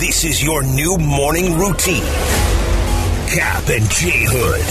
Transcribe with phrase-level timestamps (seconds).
[0.00, 2.02] This is your new morning routine.
[3.28, 4.64] Cap and J Hood.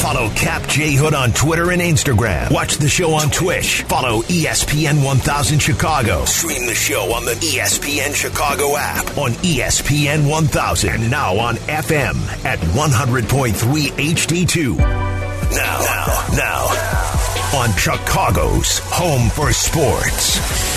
[0.00, 2.52] Follow Cap J Hood on Twitter and Instagram.
[2.52, 3.82] Watch the show on Twitch.
[3.82, 6.24] Follow ESPN 1000 Chicago.
[6.26, 12.14] Stream the show on the ESPN Chicago app on ESPN 1000 and now on FM
[12.44, 13.50] at 100.3
[13.90, 14.78] HD2.
[14.78, 20.73] Now, now, now, on Chicago's home for sports.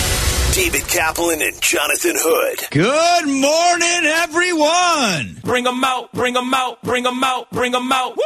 [0.57, 2.65] David Kaplan and Jonathan Hood.
[2.71, 5.37] Good morning, everyone.
[5.43, 8.17] Bring them out, bring them out, bring them out, bring them out.
[8.17, 8.23] Woo!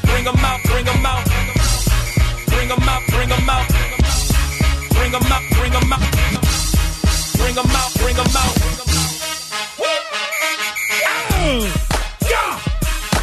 [0.00, 1.26] Bring them out, bring them out.
[2.48, 3.68] Bring them out, bring them out.
[4.96, 6.00] Bring them out, bring them out.
[7.36, 8.56] Bring them out, bring them out.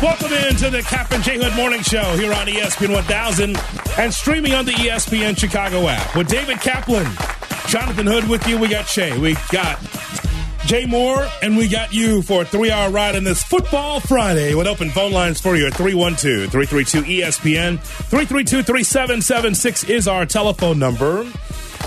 [0.03, 3.57] Welcome into the Cap and J Hood Morning Show here on ESPN 1000
[3.97, 6.15] and streaming on the ESPN Chicago app.
[6.15, 7.07] With David Kaplan,
[7.67, 9.77] Jonathan Hood with you, we got Shay, we got
[10.65, 14.55] Jay Moore, and we got you for a three hour ride on this Football Friday
[14.55, 17.77] with open phone lines for you at 312 332 ESPN.
[17.79, 21.29] 332 3776 is our telephone number.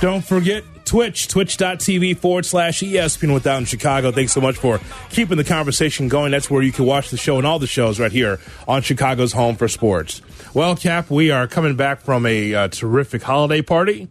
[0.01, 4.13] Don't forget Twitch, twitch.tv forward slash ESPN with Down in Chicago.
[4.13, 6.31] Thanks so much for keeping the conversation going.
[6.31, 9.33] That's where you can watch the show and all the shows right here on Chicago's
[9.33, 10.21] Home for Sports.
[10.53, 14.09] Well, Cap, we are coming back from a uh, terrific holiday party.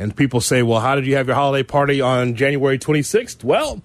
[0.00, 3.44] And people say, well, how did you have your holiday party on January 26th?
[3.44, 3.82] Well,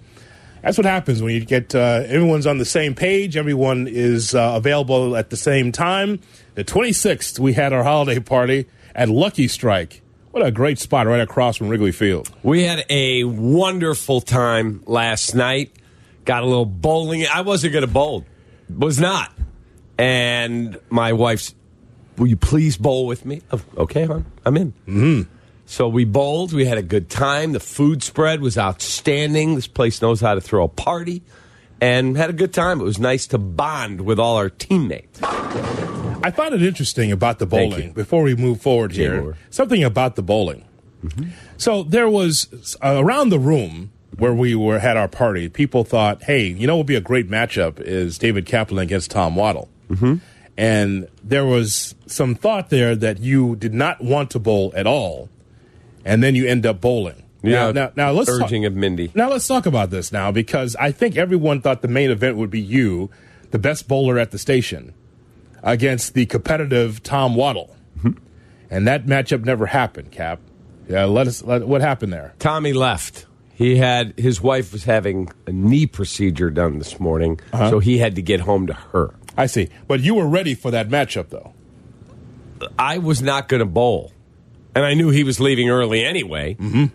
[0.61, 4.53] that's what happens when you get uh, everyone's on the same page, everyone is uh,
[4.55, 6.21] available at the same time.
[6.53, 10.01] The 26th, we had our holiday party at Lucky Strike.
[10.31, 12.33] What a great spot right across from Wrigley Field.
[12.43, 15.75] We had a wonderful time last night.
[16.23, 17.25] Got a little bowling.
[17.27, 18.25] I wasn't going to bowl,
[18.69, 19.33] was not.
[19.97, 21.53] And my wife's,
[22.17, 23.41] will you please bowl with me?
[23.51, 24.71] Oh, okay, hon, I'm in.
[24.87, 25.34] Mm-hmm.
[25.65, 26.53] So we bowled.
[26.53, 27.53] We had a good time.
[27.53, 29.55] The food spread was outstanding.
[29.55, 31.23] This place knows how to throw a party,
[31.81, 32.79] and had a good time.
[32.79, 35.21] It was nice to bond with all our teammates.
[35.23, 39.35] I found it interesting about the bowling before we move forward here.
[39.49, 40.65] Something about the bowling.
[41.57, 45.49] So there was uh, around the room where we were had our party.
[45.49, 49.11] People thought, "Hey, you know, what would be a great matchup is David Kaplan against
[49.11, 50.15] Tom Waddle." Mm-hmm.
[50.57, 55.29] And there was some thought there that you did not want to bowl at all,
[56.05, 57.23] and then you end up bowling.
[57.43, 59.11] now, now, now let's talk- urging of Mindy.
[59.13, 62.49] now let's talk about this now because I think everyone thought the main event would
[62.49, 63.09] be you,
[63.51, 64.93] the best bowler at the station,
[65.63, 67.75] against the competitive Tom Waddle,
[68.69, 70.11] and that matchup never happened.
[70.11, 70.39] Cap,
[70.87, 71.43] yeah, let us.
[71.43, 72.33] Let, what happened there?
[72.39, 73.25] Tommy left.
[73.53, 77.69] He had his wife was having a knee procedure done this morning, uh-huh.
[77.69, 79.15] so he had to get home to her.
[79.37, 81.53] I see, but you were ready for that matchup though.
[82.77, 84.11] I was not going to bowl,
[84.75, 86.55] and I knew he was leaving early anyway.
[86.55, 86.85] Mm-hmm.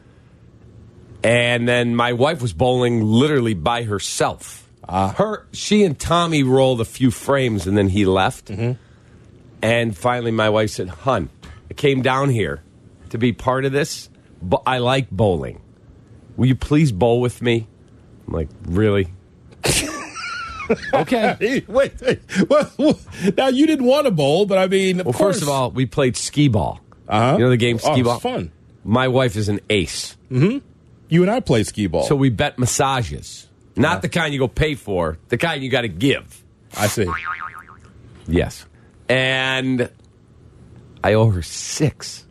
[1.24, 4.68] And then my wife was bowling literally by herself.
[4.88, 8.50] Her, she and Tommy rolled a few frames, and then he left.
[9.62, 11.28] And finally, my wife said, "Hun,
[11.70, 12.62] I came down here
[13.10, 14.08] to be part of this,
[14.42, 15.60] but I like bowling.
[16.36, 17.68] Will you please bowl with me?"
[18.26, 19.08] I'm like, "Really?"
[20.94, 21.62] okay.
[21.68, 22.20] Wait, wait.
[22.48, 22.98] Well,
[23.36, 25.36] now you didn't want to bowl, but I mean, of Well, course.
[25.36, 26.80] first of all, we played skee ball.
[27.10, 27.36] Uh-huh.
[27.38, 28.20] You know the game Oh, skee it's ball?
[28.20, 28.52] fun.
[28.84, 30.16] My wife is an ace.
[30.30, 30.62] you
[31.10, 32.04] and I play skee ball.
[32.04, 33.46] So we bet massages.
[33.76, 36.42] Not the kind you go pay for, the kind you got to give.
[36.76, 37.06] I see.
[38.26, 38.64] Yes.
[39.08, 39.90] And
[41.02, 42.26] I owe her six.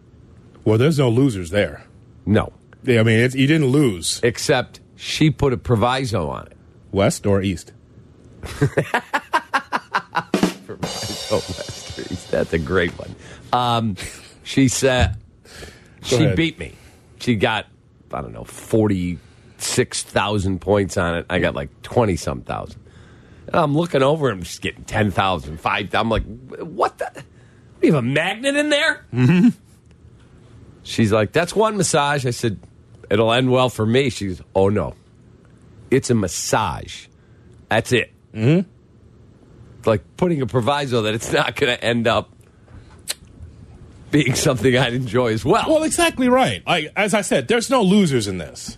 [0.63, 1.85] Well, there's no losers there.
[2.25, 2.53] No.
[2.84, 4.19] Yeah, I mean, it's, you didn't lose.
[4.23, 6.57] Except she put a proviso on it.
[6.91, 7.73] West or east?
[10.66, 12.03] Proviso, Lester.
[12.31, 13.16] That's a great one.
[13.51, 13.96] Um,
[14.49, 15.15] she said,
[16.01, 16.35] she ahead.
[16.35, 16.73] beat me.
[17.19, 17.67] She got,
[18.11, 21.27] I don't know, 46,000 points on it.
[21.29, 22.81] I got like 20 some thousand.
[23.45, 25.95] And I'm looking over and I'm just getting 10,000, 5,000.
[25.95, 26.23] I'm like,
[26.63, 27.23] what the?
[27.83, 29.05] You have a magnet in there?
[29.13, 29.49] Mm-hmm.
[30.81, 32.25] She's like, that's one massage.
[32.25, 32.59] I said,
[33.07, 34.09] it'll end well for me.
[34.09, 34.95] She's, oh no,
[35.91, 37.05] it's a massage.
[37.69, 38.11] That's it.
[38.34, 38.67] Mm-hmm.
[39.87, 42.31] Like putting a proviso that it's not going to end up
[44.11, 45.66] being something I'd enjoy as well.
[45.67, 46.66] Well, exactly right.
[46.66, 48.78] Like as I said, there's no losers in this.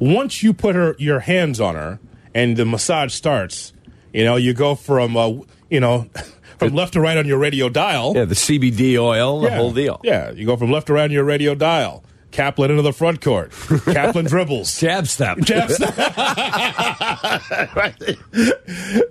[0.00, 1.98] Once you put her your hands on her
[2.34, 3.72] and the massage starts,
[4.12, 5.32] you know, you go from uh,
[5.70, 6.08] you know
[6.58, 8.12] from left to right on your radio dial.
[8.14, 9.56] yeah, the CBD oil, the Yeah.
[9.56, 10.00] whole deal.
[10.04, 12.02] Yeah, you go from left to right on your radio dial.
[12.32, 13.52] Kaplan into the front court.
[13.86, 14.78] Kaplan dribbles.
[14.78, 15.38] Jab step.
[17.74, 17.94] Right.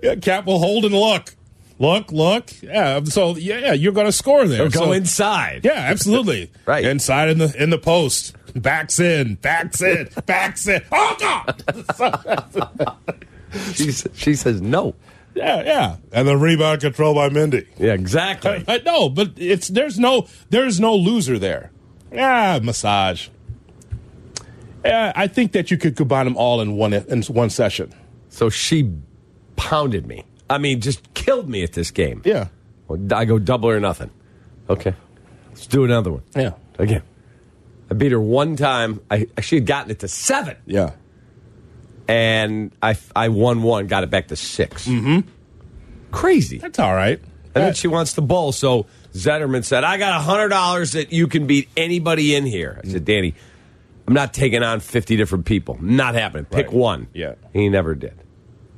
[0.02, 1.34] Yeah, Cap will hold and look.
[1.78, 2.50] Look, look.
[2.62, 3.02] Yeah.
[3.04, 4.64] So yeah, yeah you're going to score there.
[4.66, 5.60] Or go So- inside.
[5.64, 6.50] Yeah, absolutely.
[6.66, 6.84] Right.
[6.84, 10.82] inside in the in the post, backs in, backs in, backs in.
[10.92, 11.62] Oh God!
[13.74, 14.94] She, she says no.
[15.34, 15.96] yeah, yeah.
[16.12, 17.66] And the rebound control by Mindy.
[17.78, 18.64] Yeah, exactly.
[18.68, 21.70] I no, but it's there's no there's no loser there.
[22.12, 23.28] Yeah, massage.
[24.84, 27.92] Yeah, I think that you could combine them all in one in one session.
[28.28, 28.92] So she
[29.56, 30.24] pounded me.
[30.48, 32.22] I mean, just killed me at this game.
[32.24, 32.48] Yeah,
[33.12, 34.10] I go double or nothing.
[34.68, 34.94] Okay,
[35.48, 36.22] let's do another one.
[36.34, 37.02] yeah, Again,
[37.90, 39.00] I beat her one time.
[39.10, 40.90] I she had gotten it to seven, yeah.
[42.08, 45.28] and I I won one, got it back to 6 Mm-hmm.
[46.12, 46.58] Crazy.
[46.58, 47.20] That's all right.
[47.54, 48.52] And then she wants the bowl.
[48.52, 52.80] So Zederman said, I got $100 that you can beat anybody in here.
[52.84, 53.34] I said, Danny,
[54.06, 55.78] I'm not taking on 50 different people.
[55.80, 56.44] Not happening.
[56.44, 56.74] Pick Right.
[56.74, 57.08] one.
[57.14, 57.34] Yeah.
[57.54, 58.12] He never did.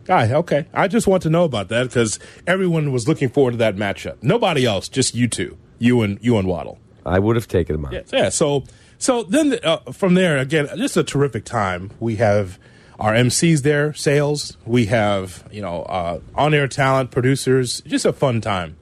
[0.09, 0.67] Ah, okay.
[0.73, 4.17] I just want to know about that because everyone was looking forward to that matchup.
[4.23, 6.79] Nobody else, just you two, you and you and Waddle.
[7.05, 7.87] I would have taken him.
[7.91, 8.29] Yeah, yeah.
[8.29, 8.65] So,
[8.99, 11.91] so then uh, from there again, just a terrific time.
[12.01, 12.59] We have
[12.99, 14.57] our MCs there, sales.
[14.67, 17.81] We have you know uh, on-air talent, producers.
[17.83, 18.77] Just a fun time.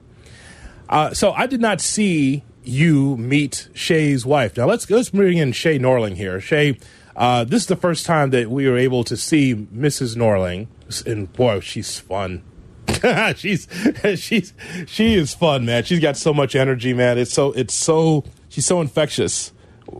[0.89, 4.57] Uh, so I did not see you meet Shay's wife.
[4.57, 6.39] Now let's let's bring in Shay Norling here.
[6.41, 6.77] Shay,
[7.15, 10.15] uh, this is the first time that we were able to see Mrs.
[10.15, 10.67] Norling,
[11.05, 12.43] and boy, she's fun.
[13.35, 13.67] she's
[14.15, 14.53] she's
[14.87, 15.83] she is fun, man.
[15.83, 17.17] She's got so much energy, man.
[17.17, 19.51] It's so it's so she's so infectious.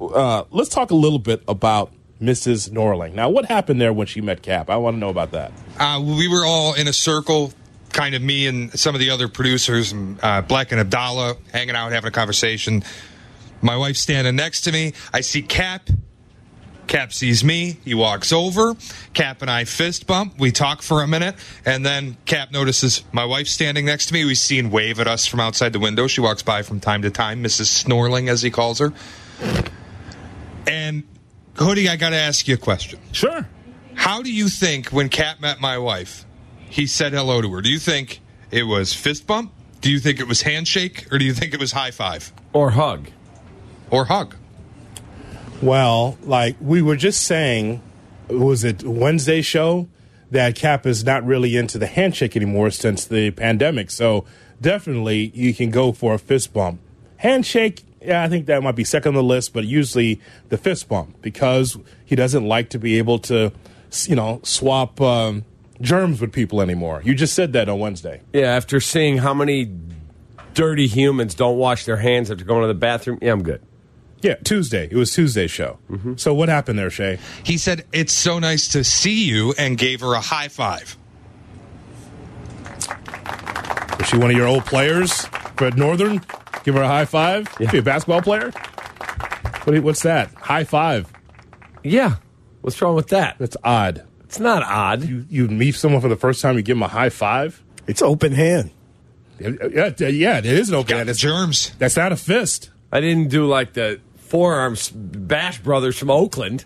[0.01, 1.91] Uh, let's talk a little bit about
[2.21, 2.69] Mrs.
[2.69, 3.13] Norling.
[3.13, 4.69] Now, what happened there when she met Cap?
[4.69, 5.51] I want to know about that.
[5.79, 7.53] Uh, we were all in a circle,
[7.93, 11.75] kind of me and some of the other producers, and, uh, Black and Abdallah, hanging
[11.75, 12.83] out, having a conversation.
[13.61, 14.93] My wife standing next to me.
[15.13, 15.89] I see Cap.
[16.87, 17.77] Cap sees me.
[17.83, 18.75] He walks over.
[19.13, 20.39] Cap and I fist bump.
[20.39, 21.35] We talk for a minute.
[21.65, 24.25] And then Cap notices my wife standing next to me.
[24.25, 26.07] We see and wave at us from outside the window.
[26.07, 27.83] She walks by from time to time, Mrs.
[27.83, 28.93] Snorling, as he calls her.
[30.65, 31.03] And,
[31.55, 32.99] Hoodie, I got to ask you a question.
[33.11, 33.47] Sure.
[33.95, 36.25] How do you think when Cap met my wife,
[36.69, 37.61] he said hello to her?
[37.61, 39.53] Do you think it was fist bump?
[39.81, 41.07] Do you think it was handshake?
[41.11, 42.31] Or do you think it was high five?
[42.53, 43.09] Or hug.
[43.89, 44.35] Or hug?
[45.61, 47.81] Well, like we were just saying,
[48.29, 49.87] was it Wednesday show
[50.31, 53.91] that Cap is not really into the handshake anymore since the pandemic.
[53.91, 54.25] So
[54.59, 56.81] definitely you can go for a fist bump.
[57.17, 60.87] Handshake, yeah, I think that might be second on the list, but usually the fist
[60.87, 63.51] bump because he doesn't like to be able to,
[64.05, 65.45] you know, swap um,
[65.81, 67.01] germs with people anymore.
[67.03, 68.21] You just said that on Wednesday.
[68.33, 69.71] Yeah, after seeing how many
[70.53, 73.61] dirty humans don't wash their hands after going to the bathroom, yeah, I'm good.
[74.21, 74.87] Yeah, Tuesday.
[74.89, 75.77] It was Tuesday's show.
[75.91, 76.15] Mm-hmm.
[76.17, 77.19] So what happened there, Shay?
[77.43, 80.97] He said, It's so nice to see you, and gave her a high five.
[83.99, 85.25] Was she one of your old players
[85.57, 86.21] for Northern?
[86.63, 87.47] Give her a high five.
[87.59, 87.69] Yeah.
[87.71, 88.51] She a basketball player?
[89.63, 90.31] What you- what's that?
[90.35, 91.11] High five.
[91.83, 92.15] Yeah.
[92.61, 93.37] What's wrong with that?
[93.39, 94.03] That's odd.
[94.23, 95.07] It's not odd.
[95.07, 97.61] You you meet someone for the first time, you give them a high five.
[97.87, 98.71] It's open hand.
[99.39, 99.51] Yeah,
[99.97, 101.09] yeah, yeah, it is an open Got hand.
[101.09, 101.71] It's germs.
[101.79, 102.71] that's not a fist.
[102.91, 106.65] I didn't do like the forearms Bash Brothers from Oakland.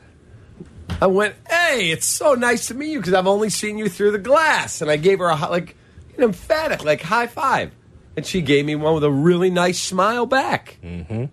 [1.01, 4.11] I went, hey, it's so nice to meet you because I've only seen you through
[4.11, 4.81] the glass.
[4.81, 5.75] And I gave her a hi- like
[6.17, 7.71] an emphatic, like high five.
[8.15, 10.77] And she gave me one with a really nice smile back.
[10.83, 11.25] Mm-hmm.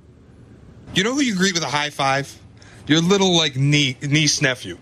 [0.95, 2.35] You know who you greet with a high five?
[2.87, 4.79] Your little, like, nie- niece nephew.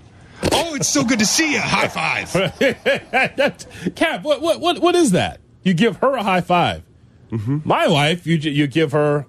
[0.53, 1.61] Oh, it's so good to see you.
[1.61, 2.33] High five.
[3.37, 5.41] That's, Cap, what, what what what is that?
[5.63, 6.83] You give her a high 5
[7.33, 7.59] mm-hmm.
[7.65, 9.27] My wife, you you give her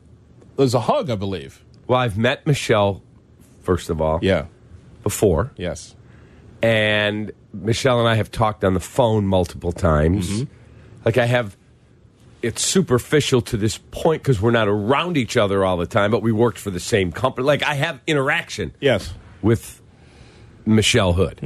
[0.58, 1.64] there's a hug, I believe.
[1.88, 3.02] Well, I've met Michelle,
[3.62, 4.46] first of all, Yeah.
[5.04, 5.52] before.
[5.58, 5.96] Yes.
[6.64, 10.46] and Michelle and I have talked on the phone multiple times.
[11.06, 11.56] Like I have,
[12.42, 16.24] it's superficial to this point because we're not around each other all the time, but
[16.24, 17.46] we worked for the same company.
[17.46, 19.14] Like I have interaction Yes.
[19.44, 19.82] with
[20.66, 21.40] Michelle Hood,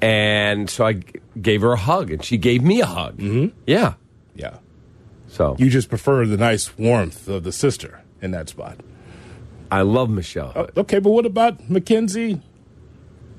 [0.00, 1.04] and so I g-
[1.42, 3.18] gave her a hug, and she gave me a hug.
[3.18, 3.56] Mm-hmm.
[3.66, 3.94] Yeah,
[4.36, 4.58] Yeah.
[5.26, 8.78] so You just prefer the nice warmth of the sister in that spot.
[9.70, 10.52] I love Michelle.
[10.52, 10.72] Hood.
[10.76, 12.40] Okay, but what about Mackenzie?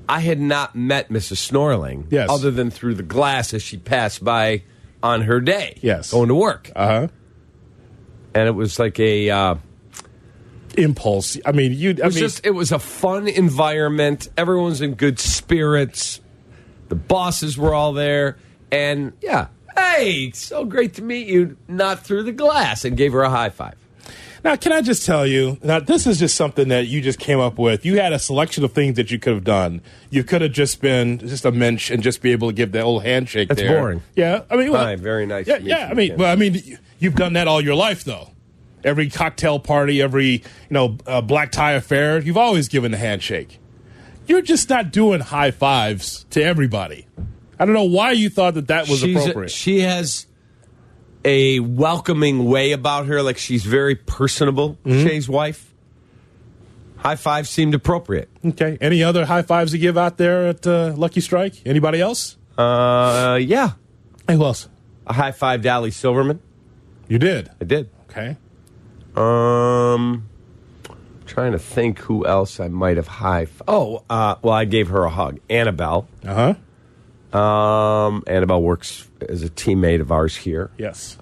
[0.08, 1.36] I had not met Mrs.
[1.50, 2.28] Snorling, Yes.
[2.30, 4.62] other than through the glass as she passed by
[5.02, 6.10] on her day, Yes.
[6.12, 6.70] going to work.
[6.74, 7.08] Uh huh.
[8.34, 9.54] and it was like a uh,
[10.76, 11.36] Impulse.
[11.44, 11.90] I mean, you.
[11.90, 16.20] It was mean, just it was a fun environment everyone's in good spirits
[16.88, 18.36] the bosses were all there
[18.72, 23.22] and yeah hey so great to meet you not through the glass and gave her
[23.22, 23.74] a high five
[24.42, 25.58] Now, can I just tell you?
[25.62, 27.84] Now, this is just something that you just came up with.
[27.84, 29.82] You had a selection of things that you could have done.
[30.08, 32.82] You could have just been just a mensch and just be able to give that
[32.82, 33.48] old handshake.
[33.48, 33.78] That's there.
[33.78, 34.02] boring.
[34.16, 35.84] Yeah, I mean, well, Hi, very nice Yeah, to meet yeah.
[35.86, 38.30] you, I mean, well, I mean, you- you've done that all your life, though.
[38.82, 43.58] Every cocktail party, every you know uh, black tie affair, you've always given the handshake.
[44.26, 47.06] You're just not doing high fives to everybody.
[47.58, 49.50] I don't know why you thought that that was She's a- appropriate.
[49.50, 50.24] she has
[51.24, 54.78] a welcoming way about her, like she's very personable.
[54.84, 55.06] Mm-hmm.
[55.06, 55.66] Shay's wife.
[56.98, 58.28] High five seemed appropriate.
[58.44, 58.76] okay.
[58.80, 61.62] Any other high fives to give out there at uh, Lucky Strike?
[61.66, 62.36] Anybody else?
[62.58, 63.70] Uh, yeah,
[64.28, 64.68] Hey, who else?
[65.06, 66.40] a high five, Ali Silverman.
[67.08, 67.50] You did.
[67.60, 67.88] I did.
[68.10, 68.36] Okay.
[69.16, 70.28] Um,
[71.26, 73.46] trying to think who else I might have high.
[73.66, 75.40] Oh, uh, well, I gave her a hug.
[75.48, 76.06] Annabelle.
[76.24, 76.54] Uh huh.
[77.32, 81.16] Um, Annabelle works as a teammate of ours here, Yes.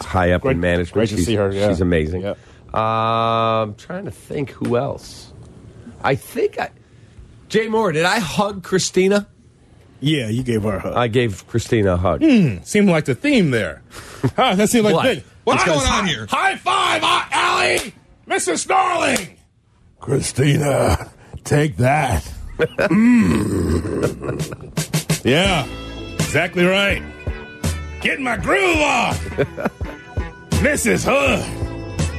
[0.00, 0.92] high up Great- in management.
[0.92, 1.68] great to She's- see her, yeah.
[1.68, 2.22] She's amazing.
[2.22, 2.34] Yeah.
[2.74, 5.32] Um, trying to think who else.
[6.04, 6.70] I think I.
[7.48, 9.28] Jay Moore, did I hug Christina?
[10.00, 10.92] Yeah, you gave her a hug.
[10.94, 12.22] I gave Christina a hug.
[12.64, 13.82] Seemed like the theme there.
[14.36, 15.02] Huh, that seemed like What?
[15.04, 15.24] the thing.
[15.44, 16.26] What's Because- going on here?
[16.28, 17.94] High five, uh, Allie!
[18.28, 18.58] Mr.
[18.58, 19.36] Snarling!
[20.00, 21.10] Christina,
[21.44, 22.28] take that.
[25.26, 25.66] Yeah,
[26.14, 27.02] exactly right.
[28.00, 29.14] Getting my groove on.
[30.62, 31.04] Mrs.
[31.04, 31.40] Hood.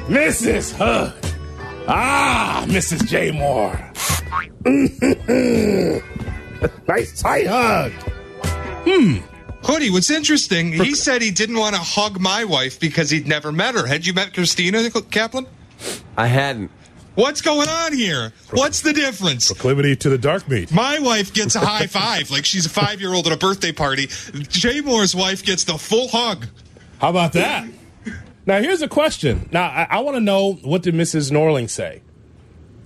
[0.10, 0.74] Mrs.
[0.74, 1.14] Hood.
[1.88, 3.08] Ah, Mrs.
[3.08, 3.32] J.
[3.32, 3.80] Moore.
[6.90, 7.94] nice tight hug.
[8.86, 9.20] Hmm.
[9.64, 13.54] Hoodie, what's interesting, he said he didn't want to hug my wife because he'd never
[13.54, 13.88] met her.
[13.88, 15.48] Had you met Christina Kaplan?
[16.18, 16.72] I hadn't.
[17.18, 18.32] What's going on here?
[18.52, 19.48] What's the difference?
[19.48, 20.72] Proclivity to the dark meat.
[20.72, 23.72] My wife gets a high five like she's a five year old at a birthday
[23.72, 24.06] party.
[24.50, 26.46] Jay Moore's wife gets the full hug.
[27.00, 27.68] How about that?
[28.46, 29.50] Now, here's a question.
[29.52, 31.32] Now, I, I want to know what did Mrs.
[31.32, 32.04] Norling say?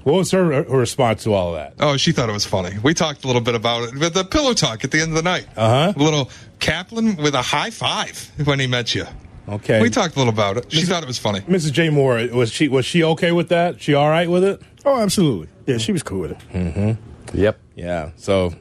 [0.03, 1.73] What was her, her response to all of that?
[1.85, 2.79] Oh, she thought it was funny.
[2.81, 5.15] We talked a little bit about it with the pillow talk at the end of
[5.15, 5.45] the night.
[5.57, 5.91] Uh-huh.
[5.93, 9.05] A little Kaplan with a high five when he met you.
[9.51, 9.81] Okay.
[9.81, 10.71] We talked a little about it.
[10.71, 11.41] She thought it was funny.
[11.41, 11.73] Mrs.
[11.73, 11.89] J.
[11.89, 13.81] Moore, was she was she okay with that?
[13.81, 14.61] She all right with it?
[14.85, 15.49] Oh, absolutely.
[15.67, 16.37] Yeah, she was cool with it.
[16.53, 17.37] Mm-hmm.
[17.37, 17.59] Yep.
[17.75, 18.11] Yeah.
[18.15, 18.53] So,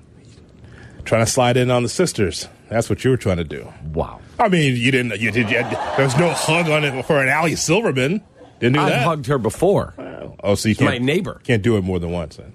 [1.04, 2.49] trying to slide in on the sisters.
[2.68, 3.73] That's what you were trying to do.
[3.92, 4.20] Wow.
[4.38, 5.20] I mean, you didn't.
[5.20, 5.50] You did.
[5.50, 8.23] You had, there was no hug on it for an Allie Silverman.
[8.61, 9.02] Didn't do I that.
[9.04, 9.94] hugged her before.
[10.42, 11.40] Oh, so you my can't my neighbor.
[11.44, 12.37] Can't do it more than once.
[12.37, 12.52] Then.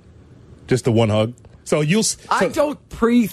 [0.68, 1.34] Just the one hug.
[1.64, 2.00] So you'll.
[2.00, 3.30] s- I so- don't pre.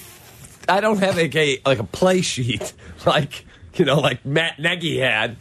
[0.69, 2.73] I don't have like a like a play sheet
[3.07, 5.37] like you know like Matt Nagy had.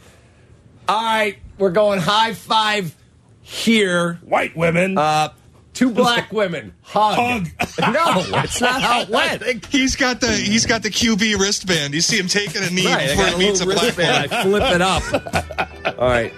[0.88, 2.94] All right, we're going high five
[3.40, 4.14] here.
[4.24, 4.98] White women.
[4.98, 5.32] Uh,
[5.74, 7.16] two black women hug.
[7.16, 7.48] Hug.
[7.94, 9.64] no, that's not how it went.
[9.66, 11.94] He's got the he's got the QB wristband.
[11.94, 14.10] You see him taking a knee Right, before he meets a black woman.
[14.10, 15.98] I flip it up.
[15.98, 16.32] All right,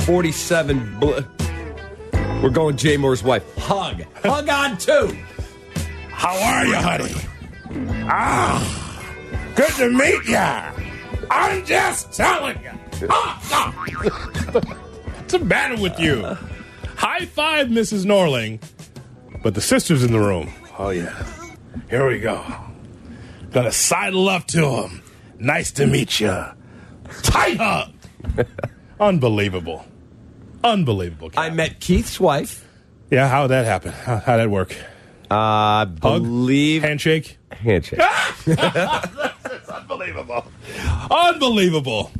[0.00, 0.98] forty-seven.
[0.98, 1.18] Bl-
[2.42, 3.44] we're going Jay Moore's wife.
[3.58, 5.14] Hug, hug on two.
[6.10, 7.14] How are you, honey?
[8.08, 9.04] Ah,
[9.54, 10.69] good to meet ya.
[11.30, 12.70] I'm just telling you.
[13.08, 13.48] What's
[15.32, 16.22] the matter with you?
[16.96, 18.04] High five, Mrs.
[18.04, 18.60] Norling.
[19.42, 20.52] But the sister's in the room.
[20.78, 21.14] Oh, yeah.
[21.88, 22.44] Here we go.
[23.52, 25.02] Gonna sidle up to him.
[25.38, 26.44] Nice to meet you.
[27.22, 27.92] Tight hug.
[29.00, 29.84] Unbelievable.
[30.62, 31.30] Unbelievable.
[31.36, 32.66] I met Keith's wife.
[33.10, 33.92] yeah, how'd that happen?
[33.92, 34.72] How, how'd that work?
[35.30, 36.22] Uh, I Hug?
[36.22, 37.38] believe Handshake?
[37.50, 38.00] handshake.
[39.72, 40.44] Unbelievable.
[41.10, 42.12] Unbelievable.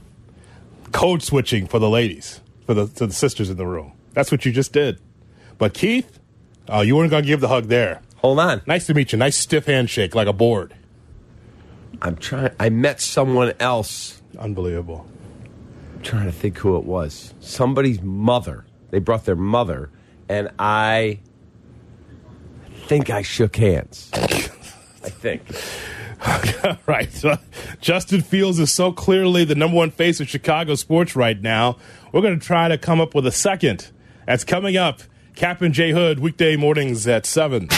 [0.92, 3.92] Code switching for the ladies, for the, to the sisters in the room.
[4.12, 5.00] That's what you just did.
[5.59, 6.19] But Keith,
[6.69, 8.02] oh, you weren't going to give the hug there.
[8.16, 8.62] Hold on.
[8.66, 9.19] Nice to meet you.
[9.19, 10.75] Nice stiff handshake like a board.
[12.02, 12.50] I'm trying.
[12.59, 14.21] I met someone else.
[14.38, 15.07] Unbelievable.
[15.95, 17.35] I'm trying to think who it was.
[17.40, 18.64] Somebody's mother.
[18.90, 19.90] They brought their mother,
[20.28, 21.21] and I
[22.87, 24.11] think I shook hands.
[24.14, 25.42] I think.
[26.87, 27.11] right.
[27.12, 27.37] So
[27.81, 31.79] Justin Fields is so clearly the number one face of Chicago sports right now.
[32.12, 33.91] We're going to try to come up with a second.
[34.27, 35.00] That's coming up.
[35.35, 37.69] Cap and J Hood, weekday mornings at 7.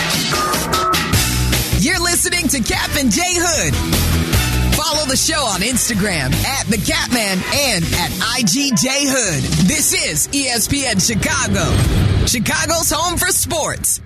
[1.79, 3.75] You're listening to Cap and J Hood.
[4.75, 9.43] Follow the show on Instagram at the Catman and at IGJ Hood.
[9.69, 11.71] This is ESPN Chicago,
[12.27, 14.01] Chicago's home for sports.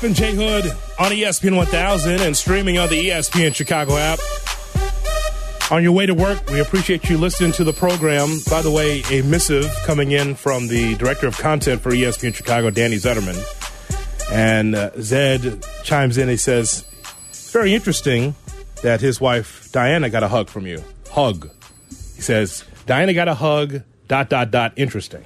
[0.00, 0.64] Cap and J Hood
[0.98, 4.18] on ESPN 1000 and streaming on the ESPN Chicago app.
[5.70, 8.38] On your way to work, we appreciate you listening to the program.
[8.48, 12.70] By the way, a missive coming in from the director of content for ESPN Chicago,
[12.70, 13.36] Danny Zederman.
[14.32, 16.30] And uh, Zed chimes in.
[16.30, 16.82] He says,
[17.28, 18.34] It's "Very interesting
[18.80, 20.82] that his wife Diana got a hug from you.
[21.10, 21.50] Hug."
[21.90, 24.72] He says, "Diana got a hug." Dot dot dot.
[24.76, 25.24] Interesting.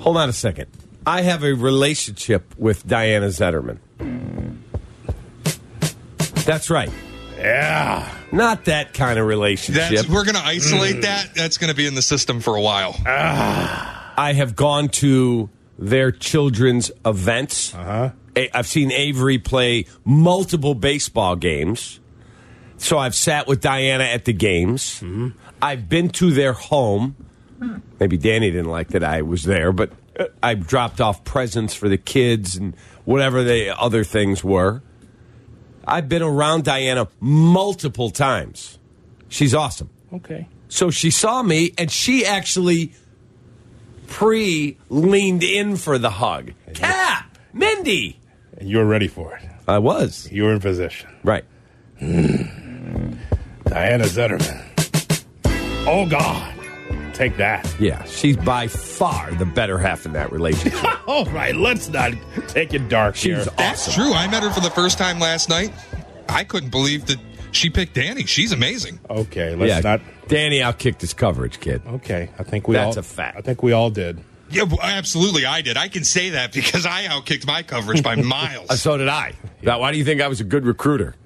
[0.00, 0.66] Hold on a second.
[1.06, 3.78] I have a relationship with Diana Zederman.
[6.48, 6.90] That's right.
[7.36, 8.10] Yeah.
[8.32, 9.90] Not that kind of relationship.
[9.90, 11.34] That's, we're going to isolate that.
[11.34, 12.96] That's going to be in the system for a while.
[13.06, 17.74] I have gone to their children's events.
[17.74, 18.12] Uh-huh.
[18.54, 22.00] I've seen Avery play multiple baseball games.
[22.78, 25.04] So I've sat with Diana at the games.
[25.60, 27.14] I've been to their home.
[28.00, 31.90] Maybe Danny didn't like that I was there, but uh, I dropped off presents for
[31.90, 32.74] the kids and
[33.04, 34.80] whatever the other things were.
[35.88, 38.78] I've been around Diana multiple times.
[39.28, 39.90] She's awesome.
[40.12, 40.46] Okay.
[40.68, 42.92] So she saw me and she actually
[44.06, 46.52] pre leaned in for the hug.
[46.74, 48.18] Cap, Mindy.
[48.58, 49.48] And you were ready for it.
[49.66, 50.30] I was.
[50.30, 51.08] You were in position.
[51.22, 51.44] Right.
[51.98, 53.14] Hmm.
[53.64, 54.64] Diana Zederman.
[55.86, 56.57] Oh God.
[57.18, 57.74] Take that.
[57.80, 60.84] Yeah, she's by far the better half in that relationship.
[61.08, 62.12] All right, let's not
[62.46, 63.44] take it dark She's here.
[63.56, 64.12] That's true.
[64.12, 65.72] I met her for the first time last night.
[66.28, 67.18] I couldn't believe that
[67.50, 68.24] she picked Danny.
[68.24, 69.00] She's amazing.
[69.10, 70.00] Okay, let's yeah, not.
[70.28, 71.82] Danny outkicked his coverage, kid.
[71.88, 73.00] Okay, I think we That's all.
[73.00, 73.36] a fact.
[73.36, 74.22] I think we all did.
[74.50, 75.44] Yeah, absolutely.
[75.44, 75.76] I did.
[75.76, 78.80] I can say that because I outkicked my coverage by miles.
[78.80, 79.32] so did I.
[79.62, 81.16] Now, why do you think I was a good recruiter?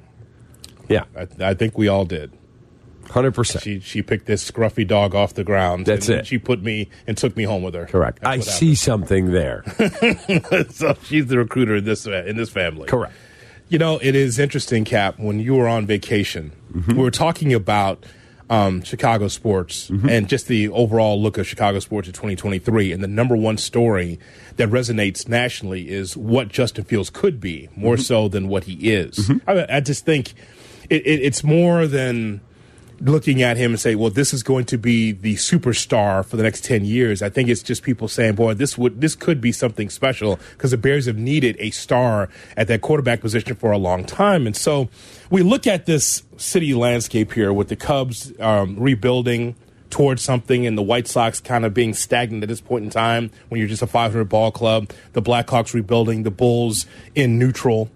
[0.88, 2.32] Yeah, I, I think we all did.
[3.12, 3.62] Hundred percent.
[3.64, 5.86] She she picked this scruffy dog off the ground.
[5.86, 6.26] That's and it.
[6.26, 7.86] She put me and took me home with her.
[7.86, 8.20] Correct.
[8.22, 9.62] That's I see something there.
[10.70, 12.88] so she's the recruiter in this in this family.
[12.88, 13.14] Correct.
[13.68, 15.18] You know, it is interesting, Cap.
[15.18, 16.96] When you were on vacation, Mm-hmm.
[16.96, 18.04] we were talking about
[18.50, 20.08] um, Chicago sports Mm-hmm.
[20.08, 22.92] and just the overall look of Chicago sports in 2023.
[22.92, 24.18] And the number one story
[24.56, 28.02] that resonates nationally is what Justin Fields could be, more Mm-hmm.
[28.02, 29.30] so than what he is.
[29.46, 30.32] I, I just think
[30.90, 32.40] it, it, it's more than
[33.02, 36.42] looking at him and say, well, this is going to be the superstar for the
[36.42, 37.20] next 10 years.
[37.22, 40.70] I think it's just people saying, boy, this would, this could be something special because
[40.70, 44.46] the Bears have needed a star at that quarterback position for a long time.
[44.46, 44.88] And so
[45.30, 49.56] we look at this city landscape here with the Cubs um, rebuilding
[49.90, 53.30] towards something and the White Sox kind of being stagnant at this point in time
[53.48, 57.90] when you're just a 500 ball club, the Blackhawks rebuilding, the Bulls in neutral.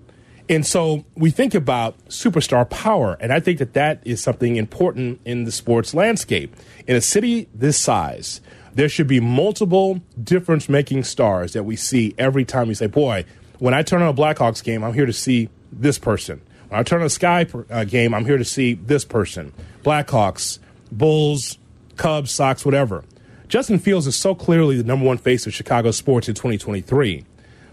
[0.49, 5.21] And so we think about superstar power, and I think that that is something important
[5.25, 6.55] in the sports landscape.
[6.87, 8.41] In a city this size,
[8.73, 13.25] there should be multiple difference making stars that we see every time we say, Boy,
[13.59, 16.41] when I turn on a Blackhawks game, I'm here to see this person.
[16.69, 19.53] When I turn on a Sky per- uh, game, I'm here to see this person.
[19.83, 20.59] Blackhawks,
[20.93, 21.59] Bulls,
[21.97, 23.05] Cubs, Sox, whatever.
[23.49, 27.25] Justin Fields is so clearly the number one face of Chicago sports in 2023.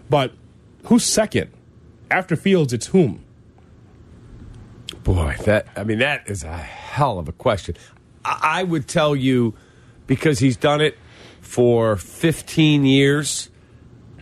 [0.08, 0.32] But
[0.84, 1.50] who's second?
[2.14, 3.24] After Fields, it's whom?
[5.02, 7.74] Boy, that I mean, that is a hell of a question.
[8.24, 9.54] I, I would tell you
[10.06, 10.96] because he's done it
[11.40, 13.50] for 15 years.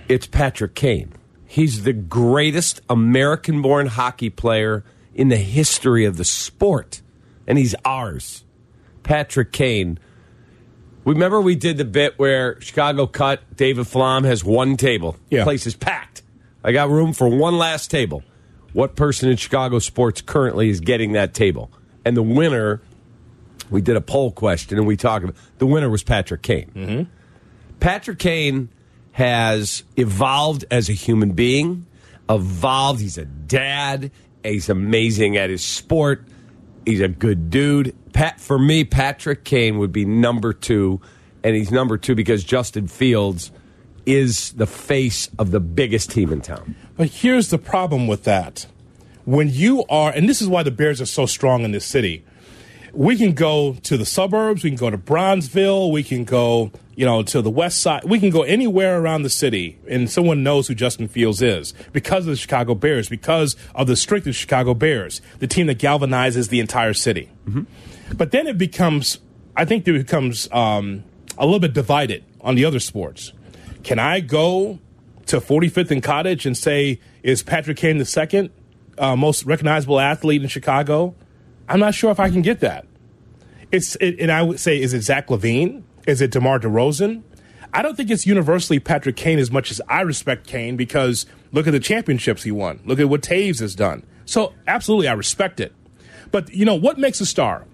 [0.08, 1.12] It's Patrick Kane.
[1.44, 7.02] He's the greatest American-born hockey player in the history of the sport,
[7.46, 8.42] and he's ours.
[9.02, 9.98] Patrick Kane.
[11.04, 15.18] Remember we did the bit where Chicago cut David Flom has one table.
[15.28, 15.44] Yeah.
[15.44, 16.21] Place is packed.
[16.64, 18.22] I got room for one last table.
[18.72, 21.70] What person in Chicago sports currently is getting that table?
[22.04, 22.80] And the winner,
[23.70, 26.70] we did a poll question and we talked about the winner was Patrick Kane.
[26.74, 27.02] Mm-hmm.
[27.80, 28.68] Patrick Kane
[29.12, 31.86] has evolved as a human being,
[32.28, 33.00] evolved.
[33.00, 34.10] He's a dad.
[34.42, 36.24] He's amazing at his sport.
[36.86, 37.94] He's a good dude.
[38.12, 41.00] Pat, for me, Patrick Kane would be number two,
[41.44, 43.52] and he's number two because Justin Fields
[44.06, 46.74] is the face of the biggest team in town.
[46.96, 48.66] But here's the problem with that.
[49.24, 52.24] When you are, and this is why the Bears are so strong in this city,
[52.92, 57.06] we can go to the suburbs, we can go to Bronzeville, we can go, you
[57.06, 60.68] know, to the west side, we can go anywhere around the city, and someone knows
[60.68, 64.32] who Justin Fields is because of the Chicago Bears, because of the strength of the
[64.32, 67.30] Chicago Bears, the team that galvanizes the entire city.
[68.14, 69.20] But then it becomes,
[69.56, 71.04] I think it becomes um,
[71.38, 73.32] a little bit divided on the other sports.
[73.82, 74.78] Can I go
[75.26, 78.50] to 45th and Cottage and say, is Patrick Kane the second
[78.98, 81.14] uh, most recognizable athlete in Chicago?
[81.68, 82.86] I'm not sure if I can get that.
[83.70, 85.82] It's it, and I would say, is it Zach LaVine?
[86.06, 87.22] Is it DeMar DeRozan?
[87.72, 91.66] I don't think it's universally Patrick Kane as much as I respect Kane because look
[91.66, 92.80] at the championships he won.
[92.84, 94.04] Look at what Toews has done.
[94.26, 95.72] So absolutely, I respect it.
[96.30, 97.64] But you know what makes a star?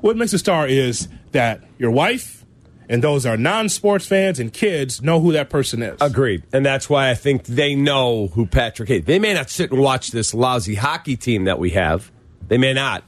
[0.00, 2.45] What makes a star is that your wife
[2.88, 5.96] and those are non-sports fans and kids know who that person is.
[6.00, 6.44] Agreed.
[6.52, 9.02] And that's why I think they know who Patrick Kane.
[9.04, 12.10] They may not sit and watch this lousy hockey team that we have.
[12.48, 13.04] They may not.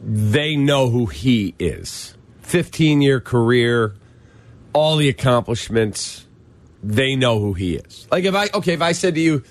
[0.00, 2.16] They know who he is.
[2.42, 3.94] 15 year career,
[4.72, 6.26] all the accomplishments.
[6.82, 8.06] They know who he is.
[8.10, 9.42] Like if I okay, if I said to you,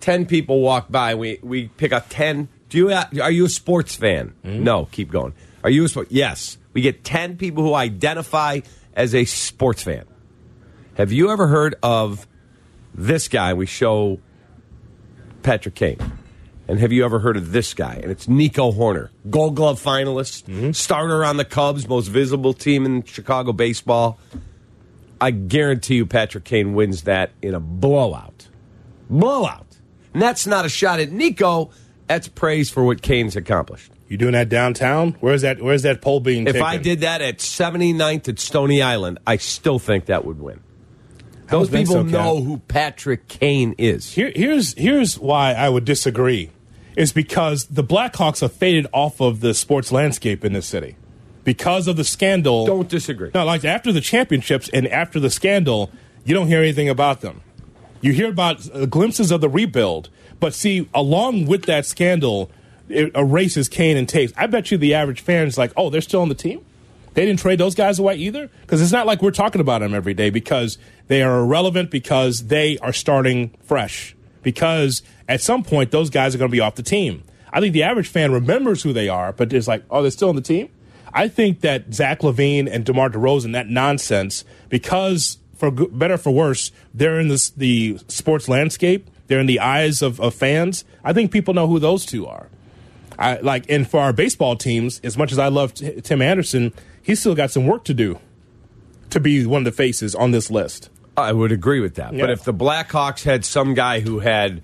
[0.00, 2.48] 10 people walk by, we we pick up 10.
[2.68, 4.34] Do you are you a sports fan?
[4.42, 4.62] Hmm?
[4.62, 5.32] No, keep going.
[5.62, 6.08] Are you a sport?
[6.10, 6.58] Yes.
[6.74, 8.60] We get 10 people who identify
[8.94, 10.04] as a sports fan.
[10.96, 12.26] Have you ever heard of
[12.94, 13.54] this guy?
[13.54, 14.20] We show
[15.42, 15.98] Patrick Kane.
[16.66, 18.00] And have you ever heard of this guy?
[18.02, 20.72] And it's Nico Hoerner, Gold Glove finalist, mm-hmm.
[20.72, 24.18] starter on the Cubs, most visible team in Chicago baseball.
[25.20, 28.48] I guarantee you Patrick Kane wins that in a blowout.
[29.10, 29.66] Blowout.
[30.14, 31.70] And that's not a shot at Nico.
[32.06, 33.92] That's praise for what Kane's accomplished.
[34.08, 35.16] You doing that downtown?
[35.20, 35.62] Where's that?
[35.62, 36.46] Where's that poll being?
[36.46, 36.66] If taken?
[36.66, 40.60] I did that at 79th at Stony Island, I still think that would win.
[41.48, 44.12] Those people so, know who Patrick Kane is.
[44.12, 46.50] Here, here's here's why I would disagree.
[46.96, 50.96] Is because the Blackhawks have faded off of the sports landscape in this city
[51.42, 52.66] because of the scandal.
[52.66, 53.30] Don't disagree.
[53.34, 55.90] No, like after the championships and after the scandal,
[56.24, 57.42] you don't hear anything about them.
[58.00, 62.50] You hear about uh, glimpses of the rebuild, but see, along with that scandal,
[62.88, 64.32] it erases Kane and Toews.
[64.36, 66.64] I bet you the average fan is like, "Oh, they're still on the team."
[67.14, 69.94] They didn't trade those guys away either because it's not like we're talking about them
[69.94, 74.16] every day because they are irrelevant because they are starting fresh.
[74.42, 77.22] Because at some point those guys are going to be off the team.
[77.52, 80.28] I think the average fan remembers who they are, but is like, oh, they're still
[80.28, 80.68] on the team.
[81.12, 86.32] I think that Zach LaVine and DeMar DeRozan, that nonsense, because for better or for
[86.32, 89.08] worse, they're in this, the sports landscape.
[89.28, 90.84] They're in the eyes of, of fans.
[91.04, 92.48] I think people know who those two are.
[93.18, 96.72] I like, and for our baseball teams, as much as I love T- Tim Anderson,
[97.02, 98.18] he's still got some work to do
[99.10, 100.90] to be one of the faces on this list.
[101.16, 102.16] I would agree with that.
[102.16, 104.62] But if the Blackhawks had some guy who had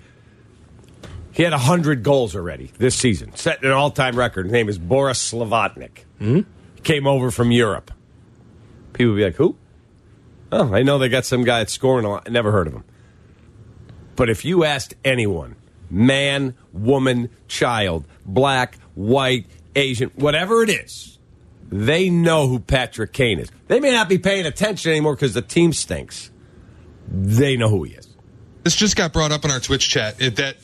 [1.31, 4.47] he had hundred goals already this season, setting an all-time record.
[4.47, 6.03] His name is Boris Slavatnik.
[6.19, 6.41] Mm-hmm.
[6.83, 7.91] Came over from Europe.
[8.93, 9.55] People would be like, "Who?"
[10.51, 12.23] Oh, I know they got some guy that's scoring a lot.
[12.27, 12.83] I never heard of him.
[14.17, 15.55] But if you asked anyone,
[15.89, 21.17] man, woman, child, black, white, Asian, whatever it is,
[21.71, 23.49] they know who Patrick Kane is.
[23.67, 26.31] They may not be paying attention anymore because the team stinks.
[27.07, 28.07] They know who he is.
[28.63, 30.55] This just got brought up in our Twitch chat that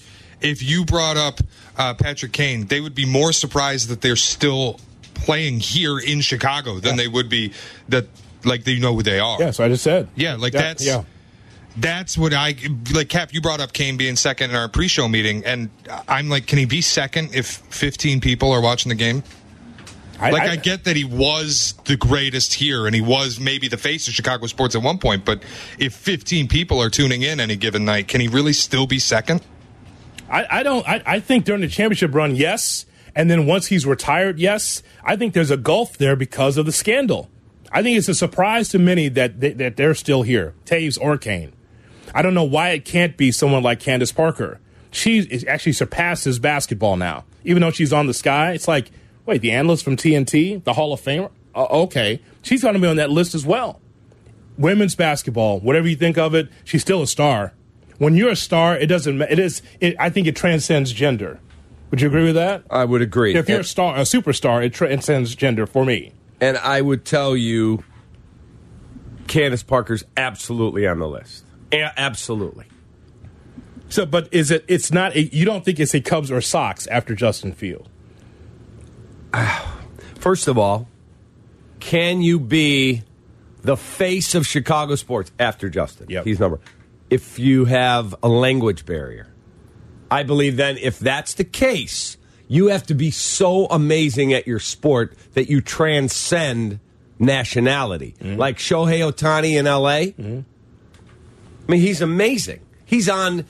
[0.41, 1.39] if you brought up
[1.77, 4.80] uh, Patrick Kane, they would be more surprised that they're still
[5.13, 7.53] playing here in Chicago than they would be
[7.89, 8.08] that
[8.43, 9.39] like they know who they are.
[9.39, 10.08] Yeah, so I just said.
[10.15, 11.03] Yeah, like Yeah, that's yeah.
[11.77, 12.55] That's what I
[12.91, 13.09] like.
[13.09, 15.69] Cap, you brought up Kane being second in our pre-show meeting, and
[16.07, 19.23] I'm like, can he be second if 15 people are watching the game?
[20.19, 23.77] I, Like I, get that he was the greatest here, and he was maybe the
[23.77, 25.25] face of Chicago sports at one point.
[25.25, 25.43] But
[25.77, 29.41] if 15 people are tuning in any given night, can he really still be second?
[30.29, 30.87] I, I don't.
[30.89, 34.81] I, I think during the championship run, yes, and then once he's retired, yes.
[35.03, 37.29] I think there's a gulf there because of the scandal.
[37.71, 41.17] I think it's a surprise to many that they, that they're still here, Toews or
[41.17, 41.53] Kane.
[42.13, 44.59] I don't know why it can't be someone like Candace Parker.
[44.91, 48.53] She actually surpasses basketball now, even though she's on the sky.
[48.53, 48.89] It's like,
[49.25, 51.29] wait, the analyst from TNT, the Hall of Famer.
[51.53, 53.81] Uh, okay, she's going to be on that list as well.
[54.57, 57.53] Women's basketball, whatever you think of it, she's still a star.
[57.97, 59.21] When you're a star, it doesn't.
[59.21, 59.61] It is.
[59.79, 61.39] It, I think it transcends gender.
[61.91, 62.63] Would you agree with that?
[62.69, 63.35] I would agree.
[63.35, 66.11] If you're a star, a superstar, it transcends gender for me.
[66.41, 67.83] and I would tell you,
[69.27, 71.43] Candace Parker's absolutely on the list.
[71.71, 72.65] A- absolutely.
[73.89, 74.65] So, but is it?
[74.67, 75.15] It's not.
[75.15, 77.89] A, you don't think it's a Cubs or Sox after Justin Field?
[80.15, 80.88] First of all,
[81.80, 83.03] can you be
[83.62, 86.08] the face of Chicago sports after Justin?
[86.10, 86.25] Yep.
[86.25, 86.60] He's number.
[87.10, 89.27] If you have a language barrier,
[90.12, 94.60] I believe then if that's the case, you have to be so amazing at your
[94.60, 96.80] sport that you transcend
[97.19, 98.15] nationality.
[98.19, 98.38] Mm-hmm.
[98.38, 100.12] Like Shohei Ohtani in LA.
[100.13, 100.39] Mm-hmm.
[101.67, 102.62] I mean, he's amazing.
[102.86, 103.45] He's on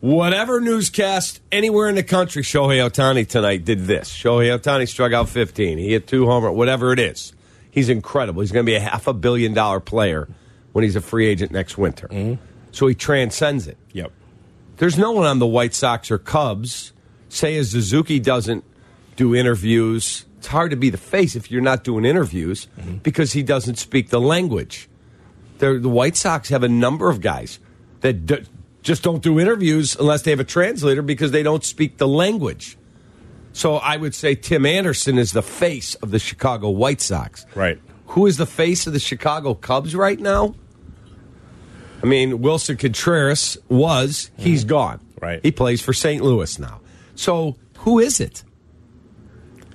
[0.00, 2.42] whatever newscast anywhere in the country.
[2.42, 4.10] Shohei Ohtani tonight did this.
[4.10, 5.78] Shohei Ohtani struck out 15.
[5.78, 7.32] He hit two homer, whatever it is.
[7.70, 8.40] He's incredible.
[8.40, 10.28] He's going to be a half a billion dollar player
[10.72, 12.08] when he's a free agent next winter.
[12.08, 12.42] Mm-hmm.
[12.72, 13.76] So he transcends it.
[13.92, 14.12] Yep.
[14.76, 16.92] There's no one on the White Sox or Cubs.
[17.30, 18.64] Seiya Suzuki doesn't
[19.16, 20.24] do interviews.
[20.38, 22.96] It's hard to be the face if you're not doing interviews mm-hmm.
[22.98, 24.88] because he doesn't speak the language.
[25.72, 27.58] The White Sox have a number of guys
[28.00, 28.44] that d-
[28.82, 32.76] just don't do interviews unless they have a translator because they don't speak the language.
[33.52, 37.46] So I would say Tim Anderson is the face of the Chicago White Sox.
[37.54, 37.80] Right.
[38.08, 40.54] who is the face of the Chicago Cubs right now?
[42.02, 44.30] I mean, Willson Contreras was.
[44.36, 44.68] He's mm-hmm.
[44.68, 45.00] gone.
[45.20, 45.40] Right.
[45.42, 46.22] He plays for St.
[46.22, 46.80] Louis now.
[47.14, 48.44] So who is it?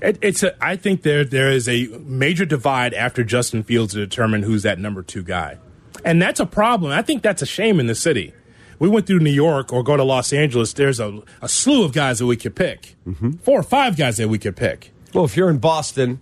[0.02, 4.00] It, it's a, I think there there is a major divide after Justin Fields to
[4.00, 5.58] determine who's that number two guy,
[6.04, 6.92] and that's a problem.
[6.92, 8.34] I think that's a shame in the city.
[8.80, 10.74] We went through New York or go to Los Angeles.
[10.74, 12.96] There's a, a slew of guys that we could pick,
[13.44, 14.94] four or five guys that we could pick.
[15.14, 16.22] Well, if you're in Boston,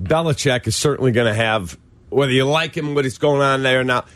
[0.00, 1.76] Belichick is certainly going to have,
[2.08, 4.08] whether you like him, what is going on there or not,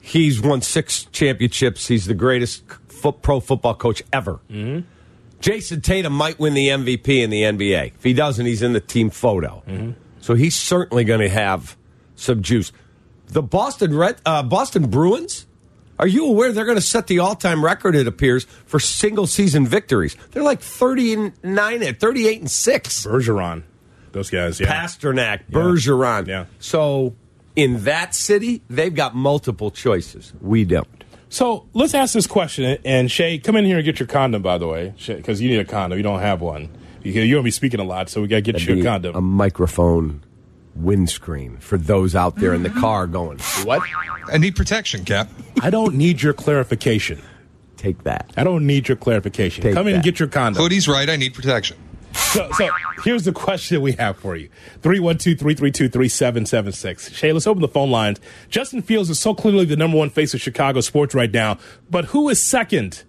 [0.00, 1.86] he's won six championships.
[1.86, 4.40] He's the greatest fo- pro football coach ever.
[4.50, 4.80] Mm-hmm.
[5.40, 7.94] Jayson Tatum might win the MVP in the NBA.
[7.96, 9.62] If he doesn't, he's in the team photo.
[10.20, 11.76] So he's certainly going to have
[12.14, 12.70] some juice.
[13.32, 15.46] The Boston Red, uh, Boston Bruins.
[15.98, 17.94] Are you aware they're going to set the all-time record?
[17.94, 20.16] It appears for single-season victories.
[20.32, 23.06] They're like thirty-nine and thirty-eight and six.
[23.06, 23.62] Bergeron,
[24.12, 24.58] those guys.
[24.60, 26.26] Yeah, Pastrnak, Bergeron.
[26.26, 26.46] Yeah.
[26.58, 27.14] So
[27.56, 30.32] in that city, they've got multiple choices.
[30.40, 30.88] We don't.
[31.28, 32.78] So let's ask this question.
[32.84, 35.60] And Shay, come in here and get your condom, by the way, because you need
[35.60, 35.98] a condom.
[35.98, 36.68] You don't have one.
[37.02, 38.82] You- You're going to be speaking a lot, so we got to get you a
[38.82, 39.14] condom.
[39.16, 40.22] A microphone
[40.74, 42.80] windscreen for those out there in the mm-hmm.
[42.80, 43.82] car going, what?
[44.32, 45.28] I need protection, Cap.
[45.60, 47.20] I don't need your clarification.
[47.76, 48.32] take that.
[48.36, 49.62] I don't need your clarification.
[49.62, 50.62] Take come in and get your condom.
[50.62, 51.08] Hoodie's right.
[51.08, 51.76] I need protection.
[52.12, 52.68] So, so
[53.04, 54.48] here's the question we have for you
[54.82, 57.12] 312 332 3776.
[57.12, 58.20] Shay, let's open the phone lines.
[58.48, 61.58] Justin Fields is so clearly the number one face of Chicago sports right now,
[61.90, 63.04] but who is second?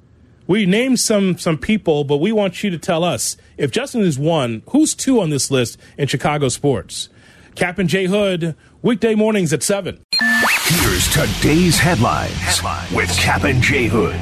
[0.46, 4.20] We named some some people, but we want you to tell us if Justin is
[4.20, 7.10] one, who's two on this list in Chicago sports?
[7.56, 10.04] Cap and Jay Hood, weekday mornings at 7.
[10.64, 12.62] Here's today's headlines,
[12.92, 14.20] with Cap and J Hood.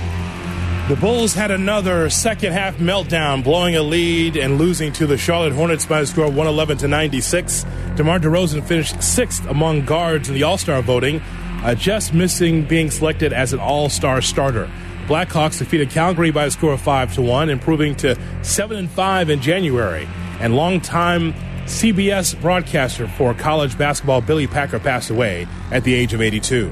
[0.89, 5.53] The Bulls had another second half meltdown, blowing a lead and losing to the Charlotte
[5.53, 7.65] Hornets by a score of 111 to 96.
[7.95, 11.21] DeMar DeRozan finished sixth among guards in the All Star voting,
[11.63, 14.69] uh, just missing being selected as an All Star starter.
[15.07, 19.29] Blackhawks defeated Calgary by a score of 5 to 1, improving to 7 and 5
[19.29, 20.07] in January.
[20.41, 21.33] And longtime
[21.71, 26.69] CBS broadcaster for college basketball Billy Packer passed away at the age of 82.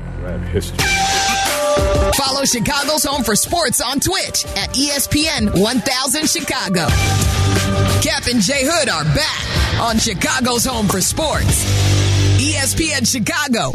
[0.51, 0.77] History.
[2.15, 6.87] Follow Chicago's Home for Sports on Twitch at ESPN 1000 Chicago.
[8.01, 11.63] Cap and Jay Hood are back on Chicago's Home for Sports.
[12.39, 13.71] ESPN Chicago.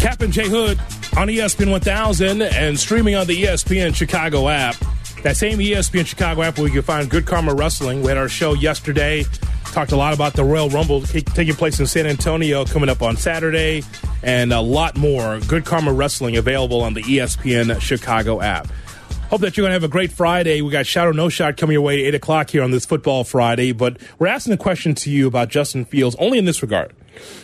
[0.00, 0.78] Cap and J Hood
[1.18, 4.74] on ESPN 1000 and streaming on the ESPN Chicago app.
[5.22, 8.00] That same ESPN Chicago app where you can find Good Karma Wrestling.
[8.00, 9.24] We had our show yesterday.
[9.66, 13.18] Talked a lot about the Royal Rumble taking place in San Antonio coming up on
[13.18, 13.82] Saturday
[14.22, 15.38] and a lot more.
[15.40, 18.68] Good Karma Wrestling available on the ESPN Chicago app.
[19.28, 20.62] Hope that you're going to have a great Friday.
[20.62, 23.24] We got Shadow No Shot coming your way at 8 o'clock here on this Football
[23.24, 23.72] Friday.
[23.72, 26.94] But we're asking a question to you about Justin Fields only in this regard.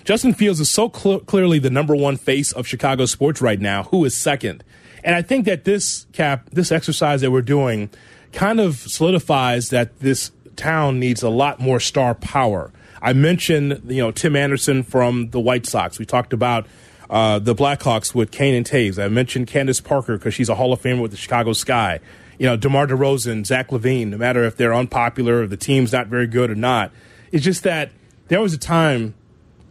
[0.05, 3.85] Justin Fields is so cl- clearly the number one face of Chicago sports right now.
[3.85, 4.65] Who is second?
[5.05, 7.91] And I think that this cap, this exercise that we're doing,
[8.33, 12.73] kind of solidifies that this town needs a lot more star power.
[13.01, 15.99] I mentioned, you know, Tim Anderson from the White Sox.
[15.99, 16.67] We talked about
[17.09, 19.03] uh, the Blackhawks with Kane and Toews.
[19.03, 22.01] I mentioned Candace Parker because she's a Hall of Famer with the Chicago Sky.
[22.39, 26.09] You know, DeMar DeRozan, Zach LaVine, no matter if they're unpopular, or the team's not
[26.09, 26.91] very good or not.
[27.33, 27.93] It's just that
[28.29, 29.15] there was a time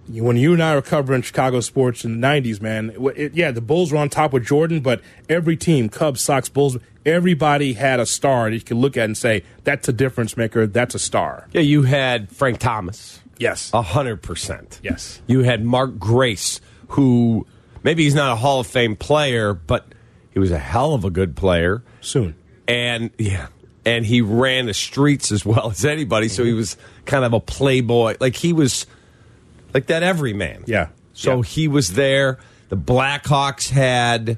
[0.08, 3.52] when you and I were covering Chicago sports in the 90s, man, it, it- yeah,
[3.52, 8.00] the Bulls were on top with Jordan, but every team, Cubs, Sox, Bulls, everybody had
[8.00, 11.00] a star that you could look at and say, that's a difference maker, that's a
[11.00, 11.48] star.
[11.54, 13.22] Yeah, you had Frank Thomas.
[13.38, 13.72] Yes.
[13.74, 14.80] A hundred percent.
[14.82, 15.22] Yes.
[15.28, 17.46] You had Mark Grace, who
[17.84, 19.86] maybe he's not a Hall of Fame player, but
[20.32, 21.84] he was a hell of a good player.
[22.02, 22.36] Soon.
[22.68, 23.48] And yeah.
[23.86, 26.58] And he ran the streets as well as anybody, so he mm-hmm.
[26.58, 28.16] was kind of a playboy.
[28.20, 28.88] Like he was
[29.76, 30.64] like that everyman.
[30.66, 30.88] Yeah.
[31.14, 31.44] So Yeah.
[31.44, 32.40] he was there.
[32.70, 34.38] The Blackhawks had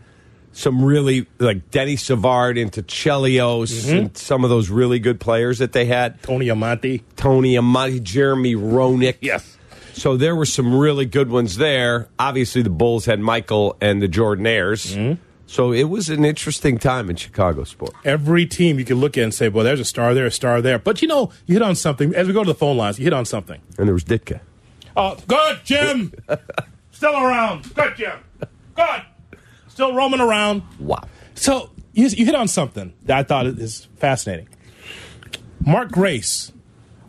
[0.51, 3.95] some really like Denny Savard into Chelios Mm-hmm.
[3.97, 6.21] and some of those really good players that they had.
[6.23, 7.03] Tony Amonte.
[7.15, 9.17] Tony Amonte, Jeremy Roenick.
[9.21, 9.57] Yes.
[9.93, 12.07] So there were some really good ones there.
[12.19, 14.95] Obviously, the Bulls had Michael and the Jordanaires.
[14.95, 15.21] Mm-hmm.
[15.49, 17.95] So it was an interesting time in Chicago sports.
[18.03, 20.61] Every team you could look at and say, well, there's a star there, a star
[20.61, 20.77] there.
[20.79, 22.13] But you know, you hit on something.
[22.13, 23.61] As we go to the phone lines, you hit on something.
[23.77, 24.41] And there was Ditka.
[24.99, 26.11] Oh, good, Jim.
[26.91, 27.73] Still around.
[27.75, 28.19] Good, Jim.
[28.75, 29.01] Good.
[29.67, 30.63] Still roaming around.
[30.79, 31.03] Wow.
[31.35, 34.49] So you, you hit on something that I thought is fascinating.
[35.63, 36.51] Mark Grace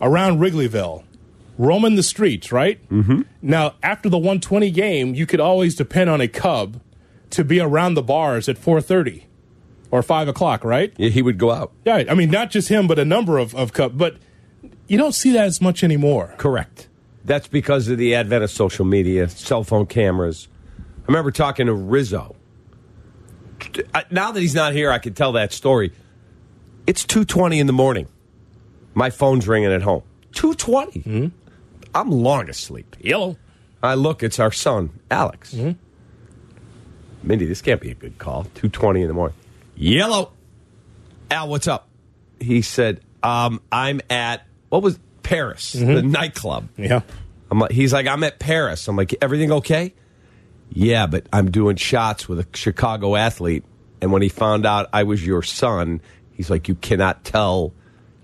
[0.01, 1.03] around Wrigleyville,
[1.57, 2.87] roaming the streets, right?
[2.89, 3.21] Mm-hmm.
[3.41, 6.79] Now, after the 120 game, you could always depend on a Cub
[7.31, 9.23] to be around the bars at 4:30.
[9.91, 10.93] or five o'clock, right?
[10.97, 11.71] Yeah, he would go out.
[11.85, 13.97] Yeah, I mean, not just him, but a number of, of Cub.
[13.97, 14.17] But
[14.87, 16.35] you don't see that as much anymore.
[16.37, 16.87] Correct.
[17.25, 20.47] That's because of the advent of social media, cell phone cameras.
[20.77, 22.35] I remember talking to Rizzo.
[24.09, 25.91] Now that he's not here, I can tell that story.
[26.87, 28.07] It's two twenty in the morning.
[28.93, 30.03] My phone's ringing at home.
[30.31, 30.53] Two
[31.93, 32.95] I'm long asleep.
[32.99, 33.37] Yellow.
[33.81, 34.23] I look.
[34.23, 35.53] It's our son, Alex.
[37.23, 38.45] Mindy, this can't be a good call.
[38.55, 39.35] Two twenty in the morning.
[39.75, 40.31] Yellow.
[41.31, 41.87] Al, what's up?
[42.39, 45.93] He said, um, "I'm at what was Paris, mm-hmm.
[45.93, 47.01] the nightclub." Yeah.
[47.51, 48.87] I'm like, he's like, I'm at Paris.
[48.87, 49.93] I'm like, everything okay?
[50.71, 53.63] Yeah, but I'm doing shots with a Chicago athlete.
[54.01, 56.01] And when he found out I was your son,
[56.33, 57.73] he's like, you cannot tell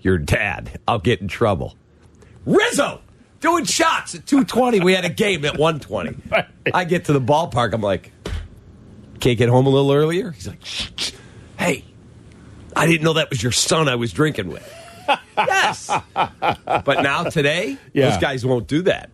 [0.00, 0.80] your dad.
[0.86, 1.76] I'll get in trouble.
[2.44, 3.00] Rizzo
[3.40, 4.80] doing shots at 220.
[4.80, 6.16] We had a game at 120.
[6.74, 7.72] I get to the ballpark.
[7.72, 8.12] I'm like,
[9.18, 10.30] can't get home a little earlier?
[10.30, 11.12] He's like, shh, shh.
[11.58, 11.84] hey,
[12.74, 14.72] I didn't know that was your son I was drinking with.
[15.36, 15.90] Yes.
[16.14, 18.10] But now today, Yeah.
[18.10, 19.10] those guys won't do that.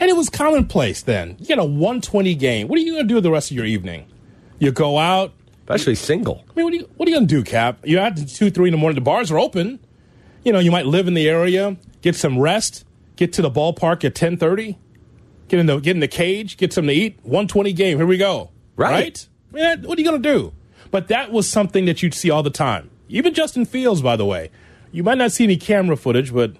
[0.00, 1.36] And it was commonplace then.
[1.38, 2.68] You get a 120 game.
[2.68, 4.06] What are you going to do the rest of your evening?
[4.58, 5.32] You go out.
[5.68, 6.44] Especially single.
[6.50, 7.78] I mean, what are you, what are you going to do, Cap?
[7.84, 8.96] You're out to 2, 3 in the morning.
[8.96, 9.78] The bars are open.
[10.44, 14.02] You know, you might live in the area, get some rest, get to the ballpark
[14.04, 14.76] at 1030,
[15.46, 17.18] get in the, get in the cage, get something to eat.
[17.22, 17.96] 120 game.
[17.98, 18.50] Here we go.
[18.74, 19.24] Right.
[19.52, 20.52] Man, what are you going to do?
[20.90, 22.90] But that was something that you'd see all the time.
[23.08, 24.50] Even Justin Fields, by the way.
[24.92, 26.54] You might not see any camera footage, but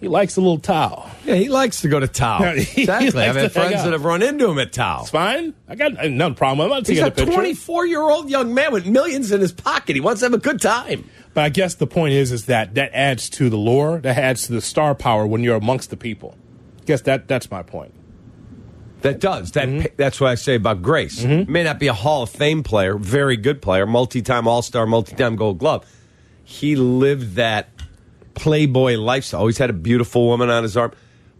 [0.00, 1.10] he likes a little towel.
[1.24, 2.42] Yeah, he likes to go to Tao.
[2.54, 3.22] Exactly.
[3.24, 5.00] I've had friends that have run into him at Tao.
[5.02, 5.52] It's fine.
[5.68, 6.64] I got uh, no problem.
[6.66, 7.32] I'm not He's taking a a picture.
[7.32, 9.96] 24 year old young man with millions in his pocket.
[9.96, 11.08] He wants to have a good time.
[11.34, 13.98] But I guess the point is, is that that adds to the lore.
[13.98, 16.36] That adds to the star power when you're amongst the people.
[16.80, 17.92] I guess that that's my point.
[19.02, 19.52] That does.
[19.52, 19.86] That Mm-hmm.
[19.96, 21.22] That's what I say about Grace.
[21.24, 24.86] May not be a Hall of Fame player, very good player, multi time All Star,
[24.86, 25.84] multi time Gold Glove.
[26.48, 27.68] He lived that
[28.34, 29.40] Playboy lifestyle.
[29.40, 30.92] Always had a beautiful woman on his arm.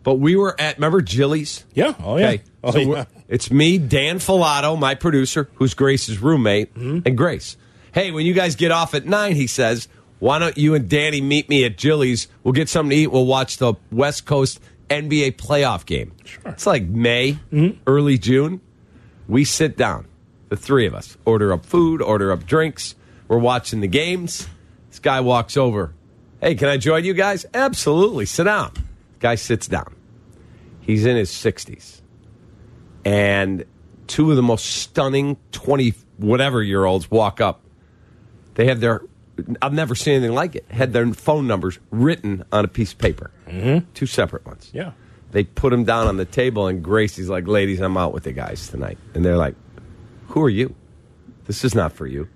[0.02, 1.64] But we were at, remember Jilly's?
[1.74, 1.94] Yeah.
[2.02, 2.28] Oh yeah.
[2.28, 2.42] Okay.
[2.64, 3.04] Oh, so yeah.
[3.28, 7.00] it's me, Dan Filato, my producer, who's Grace's roommate, Mm-hmm.
[7.06, 7.56] and Grace.
[7.92, 9.88] Hey, when you guys get off at nine, he says,
[10.18, 12.28] why don't you and Danny meet me at Jilly's?
[12.42, 13.06] We'll get something to eat.
[13.08, 16.12] We'll watch the West Coast NBA playoff game.
[16.24, 16.42] Sure.
[16.52, 17.78] It's like May, Mm-hmm.
[17.86, 18.60] early June.
[19.28, 20.06] We sit down,
[20.48, 22.94] the three of us, order up food, order up drinks.
[23.28, 24.46] We're watching the games.
[24.96, 25.92] This guy walks over.
[26.40, 27.44] Hey, can I join you guys?
[27.52, 28.24] Absolutely.
[28.24, 28.72] Sit down.
[29.20, 29.94] Guy sits down.
[30.80, 32.00] He's in his 60s.
[33.04, 33.66] And
[34.06, 37.60] two of the most stunning 20 whatever year olds walk up.
[38.54, 39.02] They have their,
[39.60, 42.98] I've never seen anything like it, had their phone numbers written on a piece of
[42.98, 43.30] paper.
[43.48, 43.90] Mm-hmm.
[43.92, 44.70] Two separate ones.
[44.72, 44.92] Yeah.
[45.32, 48.32] They put them down on the table, and Gracie's like, ladies, I'm out with the
[48.32, 48.96] guys tonight.
[49.12, 49.56] And they're like,
[50.28, 50.74] who are you?
[51.44, 52.30] This is not for you.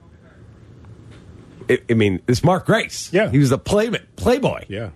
[1.70, 3.11] I I mean, it's Mark Grace.
[3.12, 3.30] Yeah.
[3.30, 4.00] He was the playboy.
[4.16, 4.64] playboy.
[4.68, 4.90] Yeah.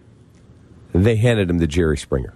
[0.92, 2.34] They handed him to Jerry Springer.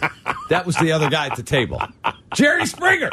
[0.50, 1.80] that was the other guy at the table.
[2.34, 3.10] Jerry Springer.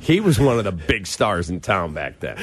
[0.00, 2.36] He was one of the big stars in town back then.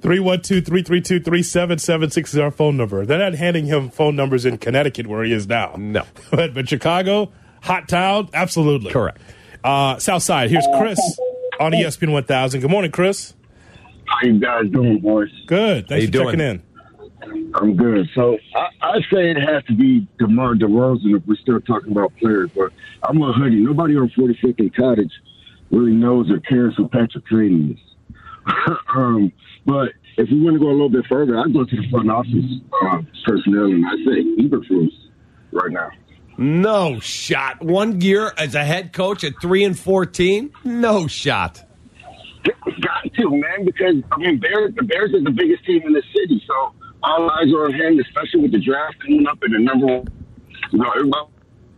[0.00, 3.04] 312-332-3776 is our phone number.
[3.04, 5.74] They're not handing him phone numbers in Connecticut where he is now.
[5.76, 6.04] No.
[6.30, 7.30] but, but Chicago,
[7.62, 8.90] hot town, absolutely.
[8.90, 9.20] Correct.
[9.62, 10.98] Uh, South Side, here's Chris
[11.60, 12.60] on ESPN 1000.
[12.60, 13.34] Good morning, Chris.
[14.14, 15.30] How you guys doing, boys?
[15.46, 15.88] Good.
[15.88, 16.26] Thanks you for doing?
[16.26, 16.62] checking in.
[17.54, 18.08] I'm good.
[18.14, 22.14] So I, I say it has to be DeMar DeRozan if we're still talking about
[22.16, 22.72] players, but
[23.02, 23.56] I'm a hoodie.
[23.56, 25.12] Nobody on 45th and Cottage
[25.70, 28.14] really knows or cares who Patrick Kane is.
[28.94, 29.32] um,
[29.66, 32.10] but if we want to go a little bit further, I go to the front
[32.10, 32.32] office
[32.84, 34.92] uh, personnel and I say Eberflus
[35.52, 35.90] right now.
[36.36, 37.64] No shot.
[37.64, 40.52] One year as a head coach at 3 and 14?
[40.64, 41.63] No shot.
[42.44, 46.02] Got to, man, because I mean, Bears, the Bears is the biggest team in the
[46.14, 49.58] city, so all eyes are on him, especially with the draft coming up and the
[49.58, 50.06] number one.
[50.72, 51.28] You know, everybody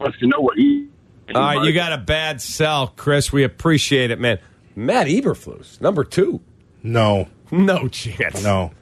[0.00, 0.88] wants to know what he.
[1.34, 3.32] All right, you got a bad sell, Chris.
[3.32, 4.38] We appreciate it, man.
[4.74, 6.40] Matt Eberflus, number two.
[6.82, 8.42] No, No chance.
[8.42, 8.72] no.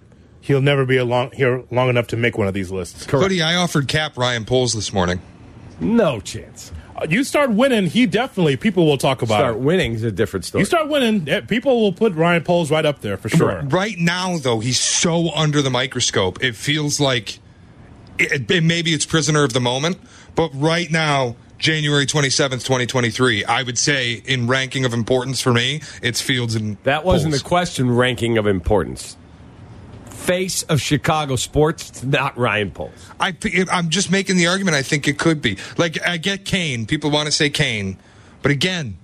[0.41, 3.07] He'll never be a long, here long enough to make one of these lists.
[3.07, 5.23] Hoodie, I offered Cap Ryan Poles this morning.
[5.81, 6.71] No chance.
[7.09, 9.61] You start winning, he definitely, people will talk about Start it.
[9.61, 10.63] winning is a different story.
[10.63, 13.63] You start winning, eh, people will put Ryan Poles right up there for sure.
[13.65, 16.43] Right now, though, he's so under the microscope.
[16.43, 17.41] It feels like
[18.19, 19.99] it, it, maybe it's prisoner of the moment,
[20.37, 25.81] but right now, January 27th, 2023, I would say in ranking of importance for me,
[26.03, 27.43] it's Fields and That wasn't Poles.
[27.43, 29.17] the question ranking of importance.
[30.25, 33.11] Face of Chicago sports, it's not Ryan Poles.
[33.21, 33.37] I,
[33.71, 34.75] I'm just making the argument.
[34.75, 35.59] I think it could be.
[35.77, 36.87] Like, I get Kane.
[36.87, 37.99] People want to say Kane.
[38.41, 38.97] But again,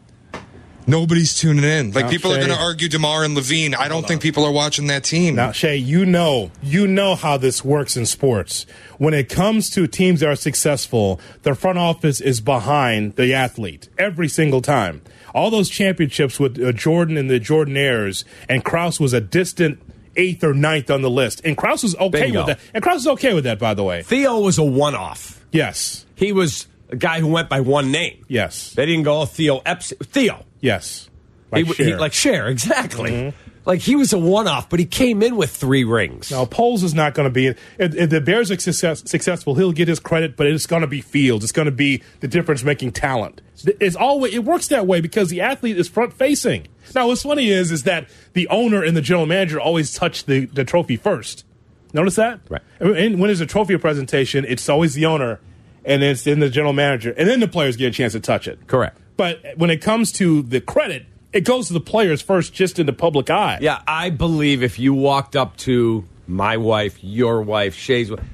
[0.86, 1.92] Nobody's tuning in.
[1.92, 3.76] Like Now, people are going to argue Demar and LaVine.
[3.76, 5.36] I don't think people are watching that team.
[5.36, 8.66] Now, Shay, you know, you know how this works in sports.
[8.98, 13.88] When it comes to teams that are successful, the front office is behind the athlete
[13.98, 15.02] every single time.
[15.32, 19.80] All those championships with uh, Jordan and the Jordanaires, and Krause was a distant
[20.16, 22.40] eighth or ninth on the list, and Krause was okay Bingo.
[22.46, 22.60] with that.
[22.74, 24.02] And Krause was okay with that, by the way.
[24.02, 25.44] Theo was a one off.
[25.52, 28.24] Yes, He was a guy who went by one name.
[28.28, 29.98] yes, They didn't go, Theo Epstein.
[30.00, 30.44] Theo.
[30.60, 31.08] yes.
[31.52, 31.98] Like he- Cher.
[31.98, 33.10] like Cher, exactly.
[33.10, 33.36] Mm-hmm.
[33.66, 36.30] Like he was a one off, but he came in with three rings.
[36.30, 37.48] Now, Poles is not going to be.
[37.48, 40.86] If, if the Bears are success, successful, he'll get his credit, but it's going to
[40.88, 41.44] be Fields.
[41.44, 43.42] It's going to be the difference making talent.
[43.80, 46.68] It's always it works that way because the athlete is front facing.
[46.94, 50.46] Now, what's funny is is that the owner and the general manager always touch the,
[50.46, 51.44] the trophy first.
[51.92, 52.62] Notice that, Right.
[52.78, 55.40] And when there's a trophy presentation, it's always the owner,
[55.84, 58.46] and it's then the general manager, and then the players get a chance to touch
[58.46, 58.66] it.
[58.66, 58.96] Correct.
[59.16, 62.86] But when it comes to the credit, it goes to the players first, just in
[62.86, 63.58] the public eye.
[63.60, 68.24] Yeah, I believe if you walked up to my wife, your wife, Shay's wife,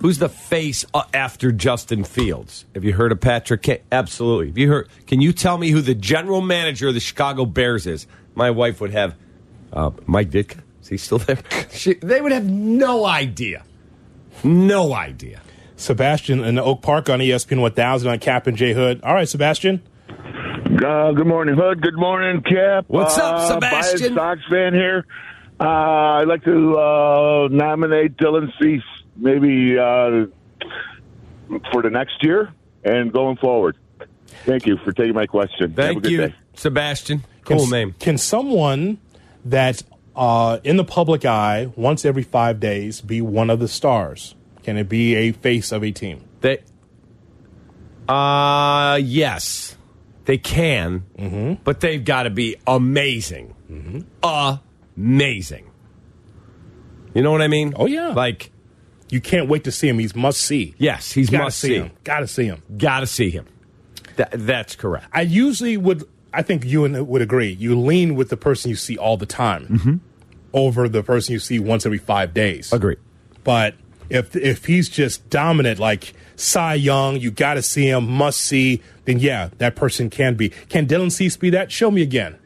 [0.00, 2.64] who's the face uh, after Justin Fields?
[2.74, 3.62] Have you heard of Patrick?
[3.62, 4.48] K- Absolutely.
[4.48, 4.88] Have you heard?
[5.06, 8.06] Can you tell me who the general manager of the Chicago Bears is?
[8.34, 9.14] My wife would have
[9.72, 10.60] uh, Mike Ditka.
[10.82, 11.38] Is he still there?
[11.72, 13.64] She, they would have no idea.
[14.44, 15.40] No idea.
[15.76, 19.00] Sebastian in Oak Park on ESPN 1000 on Cap and J Hood.
[19.02, 19.82] All right, Sebastian.
[20.08, 21.80] Uh, good morning, Hood.
[21.82, 22.84] Good morning, Cap.
[22.88, 24.14] What's up, uh, Sebastian?
[24.14, 25.06] Biased Sox fan here.
[25.58, 28.82] Uh, I'd like to uh, nominate Dylan Cease
[29.16, 30.26] maybe uh,
[31.72, 32.52] for the next year
[32.84, 33.76] and going forward.
[34.44, 35.70] Thank you for taking my question.
[35.70, 36.34] Have a Thank good you, day.
[36.54, 37.24] Sebastian.
[37.44, 37.94] Cool can, name.
[37.98, 38.98] Can someone
[39.44, 39.82] that
[40.14, 44.34] uh, in the public eye once every five days be one of the stars?
[44.62, 46.22] Can it be a face of a team?
[46.40, 46.58] They,
[48.08, 49.76] uh, yes,
[50.24, 51.62] they can, Mm-hmm.
[51.64, 53.54] but they've got to be amazing,
[54.22, 55.70] amazing.
[57.14, 57.74] You know what I mean?
[57.76, 58.08] Oh, yeah.
[58.08, 58.50] Like
[59.08, 59.98] You can't wait to see him.
[59.98, 60.74] He's must see.
[60.78, 61.90] yes, he's Gotta must see him.
[62.04, 62.62] Got to see him.
[62.76, 63.46] Got to see him.
[64.16, 65.06] That, that's correct.
[65.12, 66.04] I usually would.
[66.32, 67.50] I think you and would agree.
[67.52, 69.96] You lean with the person you see all the time mm-hmm.
[70.52, 72.72] over the person you see once every five days.
[72.72, 72.96] Agree.
[73.44, 73.74] But
[74.10, 78.82] if if he's just dominant, like Cy Young, you got to see him, must see.
[79.04, 80.50] Then yeah, that person can be.
[80.68, 81.70] Can Dylan Cease be that?
[81.70, 82.36] Show me again.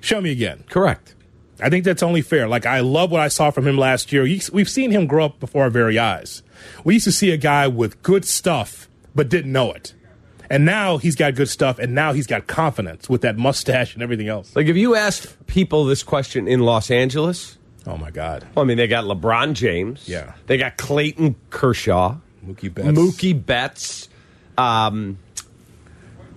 [0.00, 0.64] Show me again.
[0.68, 1.14] Correct.
[1.62, 2.48] I think that's only fair.
[2.48, 4.22] Like I love what I saw from him last year.
[4.52, 6.42] We've seen him grow up before our very eyes.
[6.84, 9.94] We used to see a guy with good stuff but didn't know it.
[10.50, 14.02] And now he's got good stuff and now he's got confidence with that mustache and
[14.02, 14.54] everything else.
[14.54, 17.56] Like if you asked people this question in Los Angeles,
[17.86, 18.46] Oh my god.
[18.54, 20.08] well, I mean, they got LeBron James.
[20.08, 20.34] Yeah.
[20.46, 22.16] They got Clayton Kershaw.
[22.46, 22.88] Mookie Betts.
[22.88, 24.08] Mookie Betts.
[24.58, 25.18] Um,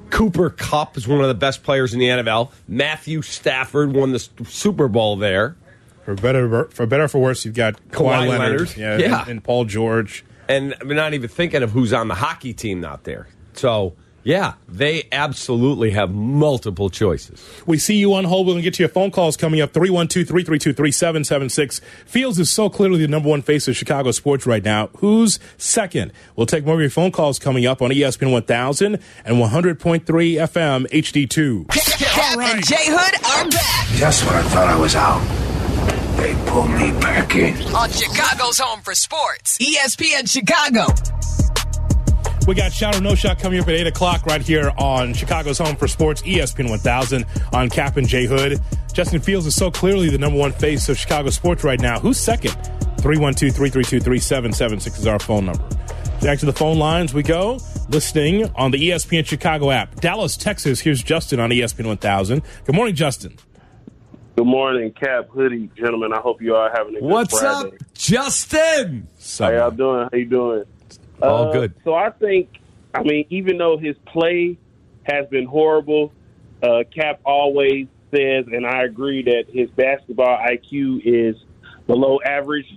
[0.10, 2.52] Cooper Kupp is one of the best players in the NFL.
[2.68, 5.56] Matthew Stafford won the Super Bowl there.
[6.04, 8.78] For better for better or for worse, you've got Kawhi, Kawhi Leonard, Leonard.
[8.78, 9.22] Yeah, Yeah.
[9.22, 10.24] And, and Paul George.
[10.48, 13.28] And we're not even thinking of who's on the hockey team out there.
[13.54, 13.96] So,
[14.26, 17.42] yeah, they absolutely have multiple choices.
[17.66, 18.48] We see you on hold.
[18.48, 21.80] We're going to get to your phone calls coming up 312 332 3776.
[22.06, 24.88] Fields is so clearly the number one face of Chicago sports right now.
[24.98, 26.12] Who's second?
[26.36, 30.88] We'll take more of your phone calls coming up on ESPN 1000 and 100.3 FM
[30.90, 31.68] HD2.
[32.00, 35.22] Cap and J Hood are back Just when I thought I was out,
[36.18, 37.56] they pulled me back in.
[37.76, 40.86] on Chicago's Home for Sports, ESPN Chicago.
[42.48, 45.58] We got Shot or No Shot coming up at 8 o'clock right here on Chicago's
[45.58, 48.62] Home for Sports, ESPN 1000 on Cap and J Hood.
[48.94, 52.00] Justin Fields is so clearly the number one face of Chicago sports right now.
[52.00, 52.52] Who's second?
[53.00, 55.64] 312 332 3776 is our phone number.
[56.22, 57.60] Back to the phone lines we go.
[57.90, 59.96] Listening on the ESPN Chicago app.
[59.96, 60.80] Dallas, Texas.
[60.80, 62.44] Here's Justin on ESPN 1000.
[62.66, 63.38] Good morning, Justin.
[64.36, 66.14] Good morning, Cap, Hoodie, gentlemen.
[66.14, 67.70] I hope you are having a good What's Friday.
[67.70, 69.08] up, Justin?
[69.40, 70.10] How y'all doing?
[70.12, 70.64] How you doing?
[71.22, 71.74] All Uh, good.
[71.84, 72.50] So I think,
[72.94, 74.58] I mean, even though his play
[75.04, 76.12] has been horrible,
[76.62, 81.36] uh, Cap always says, and I agree that his basketball IQ is
[81.88, 82.68] below average.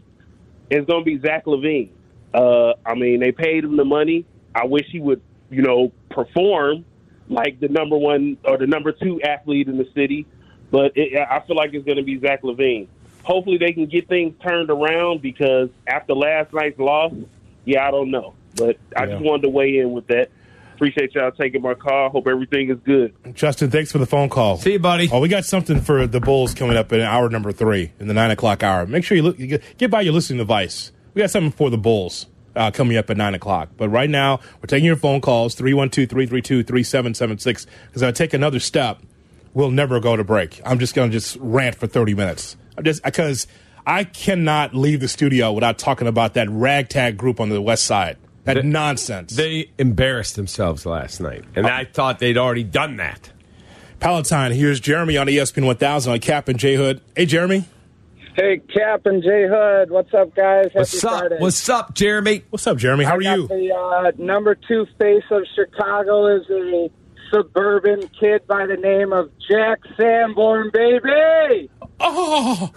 [0.70, 1.90] It's going to be Zach LaVine.
[2.34, 4.26] Uh, I mean, they paid him the money.
[4.54, 6.84] I wish he would, you know, perform
[7.28, 10.26] like the number one or the number two athlete in the city.
[10.70, 12.88] But it, I feel like it's going to be Zach LaVine.
[13.22, 17.12] Hopefully, they can get things turned around because after last night's loss,
[17.68, 18.34] yeah, I don't know.
[18.56, 20.30] But I just wanted to weigh in with that.
[20.74, 22.10] Appreciate y'all taking my call.
[22.10, 23.14] Hope everything is good.
[23.34, 24.58] Justin, thanks for the phone call.
[24.58, 25.08] See you, buddy.
[25.12, 28.14] Oh, we got something for the Bulls coming up in hour number three in the
[28.14, 28.86] nine o'clock hour.
[28.86, 30.92] Make sure you look, you get, get by your listening device.
[31.14, 33.70] We got something for the Bulls uh, coming up at nine o'clock.
[33.76, 38.60] But right now, we're taking your phone calls 312 332 3776 because I take another
[38.60, 39.02] step
[39.54, 40.60] we'll never go to break.
[40.64, 42.56] I'm just going to just rant for 30 minutes.
[42.76, 43.48] I'm just because
[43.88, 48.18] I cannot leave the studio without talking about that ragtag group on the west side.
[48.44, 49.34] That The- nonsense.
[49.34, 53.30] They embarrassed themselves last night, and I thought they'd already done that.
[53.98, 57.00] Palatine, here's Jeremy on ESPN 1000 on Cap and J Hood.
[57.16, 57.64] Hey, Jeremy.
[58.36, 59.90] Hey, Cap and J Hood.
[59.90, 60.66] What's up, guys?
[60.66, 61.18] Happy What's up?
[61.20, 61.36] Friday.
[61.38, 62.44] What's up, Jeremy?
[62.50, 63.04] What's up, Jeremy?
[63.04, 63.48] How I are got you?
[63.48, 66.90] The uh, number two face of Chicago is a
[67.32, 71.70] suburban kid by the name of Jack Sanborn, baby.
[72.00, 72.70] Oh,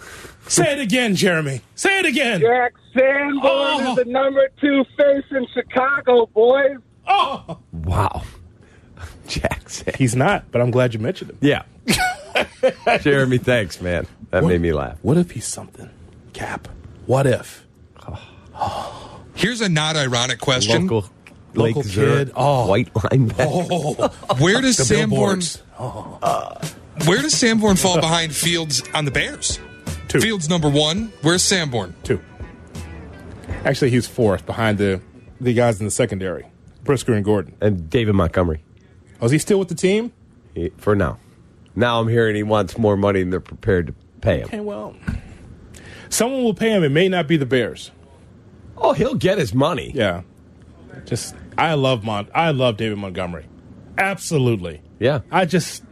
[0.48, 1.60] say it again, Jeremy.
[1.74, 2.40] Say it again.
[2.40, 3.90] Jack Sanborn Oh.
[3.90, 6.78] is the number two face in Chicago, boys.
[7.06, 8.22] Oh, Wow.
[9.26, 9.94] Jack Jackson.
[9.98, 11.38] he's not, but I'm glad you mentioned him.
[11.40, 11.62] Yeah.
[13.00, 14.06] Jeremy, thanks, man.
[14.30, 14.98] That made me laugh.
[15.02, 15.88] What if he's something?
[16.32, 16.68] Cap.
[17.06, 17.64] What if?
[19.34, 20.82] Here's a not ironic question.
[20.86, 21.10] Local,
[21.54, 22.32] Local Lake Zurich, kid.
[22.36, 22.66] Oh.
[22.66, 23.46] white linebacker.
[23.70, 24.08] Oh,
[24.38, 25.62] Where does the Sanborn billboards.
[27.06, 29.58] Where does Sanborn fall behind Fields on the Bears?
[30.08, 30.20] Two.
[30.20, 31.12] Fields number one.
[31.22, 31.94] Where's Sanborn?
[32.04, 32.20] Two.
[33.64, 35.00] Actually, he's fourth behind the
[35.40, 36.46] the guys in the secondary,
[36.84, 37.56] Brisker and Gordon.
[37.60, 38.62] and David Montgomery
[39.20, 40.12] Oh, is he still with the team?
[40.54, 41.18] he- for now.
[41.74, 44.44] Now I'm hearing he wants more money than they're prepared to pay him.
[44.46, 44.94] Okay, well,
[46.10, 46.84] someone will pay him.
[46.84, 47.90] It may not be the Bears.
[48.76, 49.90] Oh, he'll get his money.
[49.94, 50.22] Yeah,
[51.06, 52.28] just I love Mont.
[52.34, 53.46] I love David Montgomery.
[53.96, 54.80] Absolutely.
[54.98, 55.20] Yeah.
[55.30, 55.82] I just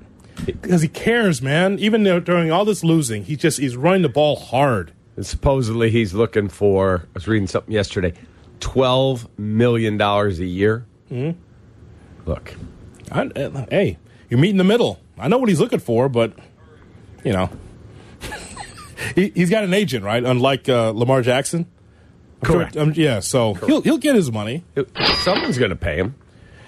[0.47, 1.79] because he cares, man.
[1.79, 4.93] Even though during all this losing, he just he's running the ball hard.
[5.17, 8.15] And supposedly he's looking for, I was reading something yesterday,
[8.61, 10.87] $12 million a year.
[11.11, 11.39] Mm-hmm.
[12.29, 12.55] Look,
[13.11, 15.01] I, uh, hey, you meet in the middle.
[15.19, 16.33] I know what he's looking for, but
[17.25, 17.51] you know,
[19.15, 20.23] he, he's got an agent, right?
[20.23, 21.67] Unlike uh, Lamar Jackson.
[22.43, 22.77] I'm sure- Correct.
[22.77, 24.65] um, yeah, so he'll he'll get his money.
[25.23, 26.15] someone's going to pay him.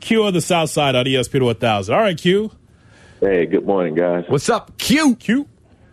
[0.00, 1.94] Q on the South Side on ESPN 1000.
[1.94, 2.50] All right, Q.
[3.20, 4.24] Hey, good morning, guys.
[4.28, 5.16] What's up, Q?
[5.16, 5.48] Q.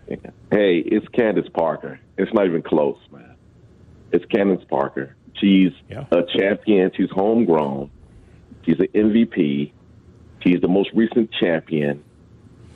[0.07, 1.99] Hey, it's Candace Parker.
[2.17, 3.35] It's not even close, man.
[4.11, 5.15] It's Candace Parker.
[5.39, 6.05] She's Yeah.
[6.11, 6.91] a champion.
[6.97, 7.91] She's homegrown.
[8.65, 9.71] She's an MVP.
[10.43, 12.03] She's the most recent champion.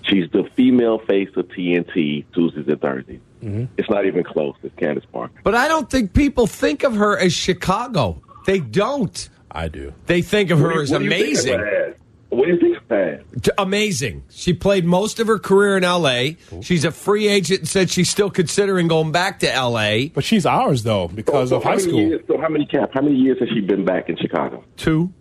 [0.04, 3.20] She's the female face of TNT Tuesdays and Thursdays.
[3.42, 3.66] Mm-hmm.
[3.78, 4.56] It's not even close.
[4.64, 5.40] It's Candace Parker.
[5.44, 8.22] But I don't think people think of her as Chicago.
[8.46, 9.30] They don't.
[9.52, 9.94] I do.
[10.08, 11.94] They think of her as What you think amazing.
[12.30, 13.50] What do you think of that?
[13.60, 14.24] Amazing.
[14.32, 16.38] She played most of her career in L.A.
[16.62, 20.10] She's a free agent and said she's still considering going back to L.A.
[20.10, 22.00] But she's ours though because so of high school.
[22.00, 22.90] Years, so how many cap?
[22.94, 24.64] How many years has she been back in Chicago?
[24.78, 25.14] Two.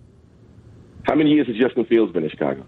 [1.03, 2.65] How many years has Justin Fields been in Chicago?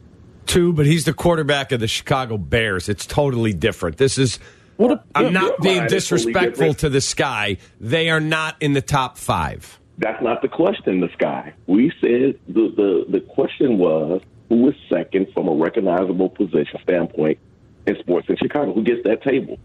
[0.47, 2.89] Two, but he's the quarterback of the Chicago Bears.
[2.89, 3.97] It's totally different.
[3.97, 4.39] This is.
[4.77, 7.59] What I'm not being is totally disrespectful to the sky.
[7.81, 9.79] They are not in the top five.
[9.99, 11.55] That's not the question, the sky.
[11.69, 17.39] We said the, the, the question was who is second from a recognizable position standpoint
[17.87, 18.73] in sports in Chicago?
[18.73, 19.59] Who gets that table?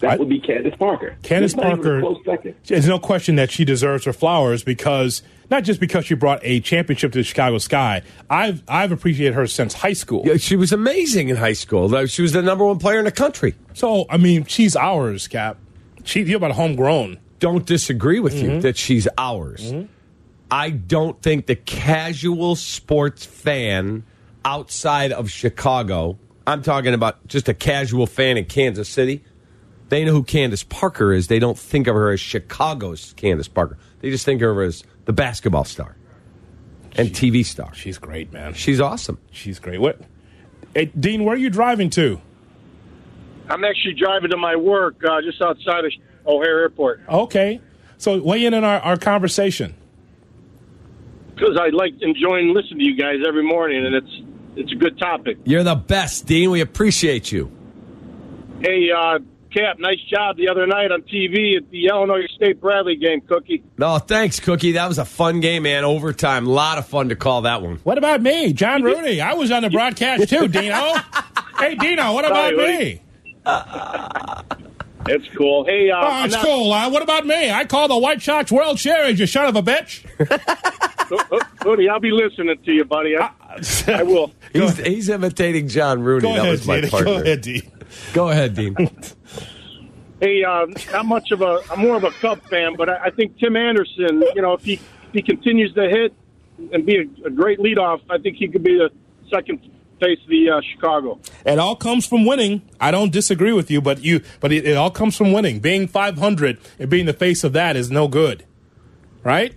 [0.00, 1.16] That I- would be Candace Parker.
[1.22, 2.54] Candace It's not even a Parker- close second.
[2.66, 6.60] There's no question that she deserves her flowers because not just because she brought a
[6.60, 8.02] championship to the Chicago Sky.
[8.28, 10.22] I've I've appreciated her since high school.
[10.26, 12.06] Yeah, she was amazing in high school.
[12.06, 13.54] She was the number one player in the country.
[13.74, 15.58] So I mean, she's ours, Cap.
[16.04, 17.18] She you're about homegrown.
[17.38, 18.50] Don't disagree with Mm-hmm.
[18.50, 19.72] you that she's ours.
[20.50, 24.04] I don't think the casual sports fan
[24.44, 29.22] outside of Chicago, I'm talking about just a casual fan in Kansas City,
[29.88, 31.28] they know who Candace Parker is.
[31.28, 33.78] They don't think of her as Chicago's Candace Parker.
[34.00, 35.96] They just think of her as the basketball star
[36.96, 37.72] and TV star.
[37.74, 38.54] She's great, man.
[38.54, 39.18] She's awesome.
[39.30, 39.80] She's great.
[39.80, 40.00] What?
[40.74, 42.20] Hey, Dean, where are you driving to?
[43.48, 45.92] I'm actually driving to my work uh, just outside of
[46.26, 47.60] O'Hare Airport Okay.
[47.98, 49.74] So weigh in on our, our conversation.
[51.34, 54.20] because I like enjoying listening to you guys every morning, and it's
[54.56, 55.38] it's a good topic.
[55.44, 56.50] You're the best, Dean.
[56.50, 57.50] We appreciate you.
[58.60, 59.18] Hey, uh,
[59.56, 63.62] Cap, nice job the other night on TV at the Illinois State Bradley game, Cookie.
[63.78, 64.72] No, thanks, Cookie.
[64.72, 65.82] That was a fun game, man.
[65.84, 66.46] Overtime.
[66.46, 67.76] A lot of fun to call that one.
[67.84, 69.20] What about me, John Rooney?
[69.20, 70.92] I was on the broadcast too, Dino.
[71.58, 73.02] hey, Dino, what about Sorry, me?
[75.08, 75.64] It's cool.
[75.64, 76.72] Hey, uh, Oh, it's not- cool.
[76.72, 77.48] Uh, what about me?
[77.48, 80.04] I call the White Sox World Series, you son of a bitch.
[81.60, 83.16] Cookie, I'll be listening to you, buddy.
[83.16, 83.30] I,
[83.86, 84.32] I will.
[84.52, 86.22] He's, he's imitating John Rooney.
[86.22, 86.90] Go that ahead, was my Dean.
[86.90, 87.12] partner.
[87.18, 87.62] Go ahead, Dean.
[88.12, 88.76] Go ahead, Dean.
[90.18, 91.60] Hey, uh, not much of a.
[91.70, 94.22] I'm more of a Cub fan, but I, I think Tim Anderson.
[94.34, 96.14] You know, if he if he continues to hit
[96.72, 98.88] and be a, a great leadoff, I think he could be the
[99.30, 99.60] second
[100.00, 101.20] face of the uh, Chicago.
[101.44, 102.62] It all comes from winning.
[102.80, 105.60] I don't disagree with you, but you, but it, it all comes from winning.
[105.60, 108.44] Being 500 and being the face of that is no good,
[109.22, 109.54] right?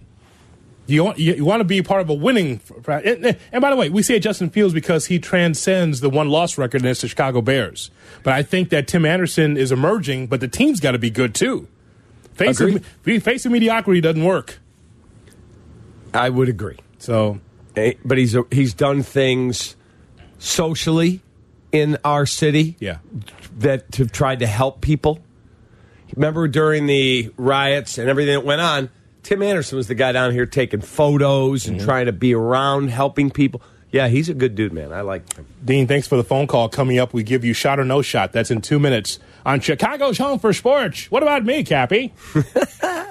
[0.90, 2.60] You want you, you want to be part of a winning.
[2.88, 6.58] And, and by the way, we say Justin Fields because he transcends the one loss
[6.58, 7.92] record against the Chicago Bears.
[8.24, 11.36] But I think that Tim Anderson is emerging, but the team's got to be good
[11.36, 11.68] too.
[12.34, 14.60] Facing facing mediocrity doesn't work.
[16.14, 16.78] I would agree.
[16.98, 17.40] So,
[18.04, 19.76] but he's he's done things
[20.38, 21.22] socially
[21.72, 22.78] in our city.
[22.80, 23.00] Yeah.
[23.58, 25.20] that have tried to help people.
[26.16, 28.90] Remember during the riots and everything that went on,
[29.30, 31.86] Tim Anderson was the guy down here taking photos and mm-hmm.
[31.86, 33.62] trying to be around helping people.
[33.92, 34.92] Yeah, he's a good dude, man.
[34.92, 35.46] I like him.
[35.64, 36.68] Dean, thanks for the phone call.
[36.68, 38.32] Coming up, we give you shot or no shot.
[38.34, 41.12] That's in two minutes on Chicago's Home for Sports.
[41.12, 42.12] What about me, Cappy?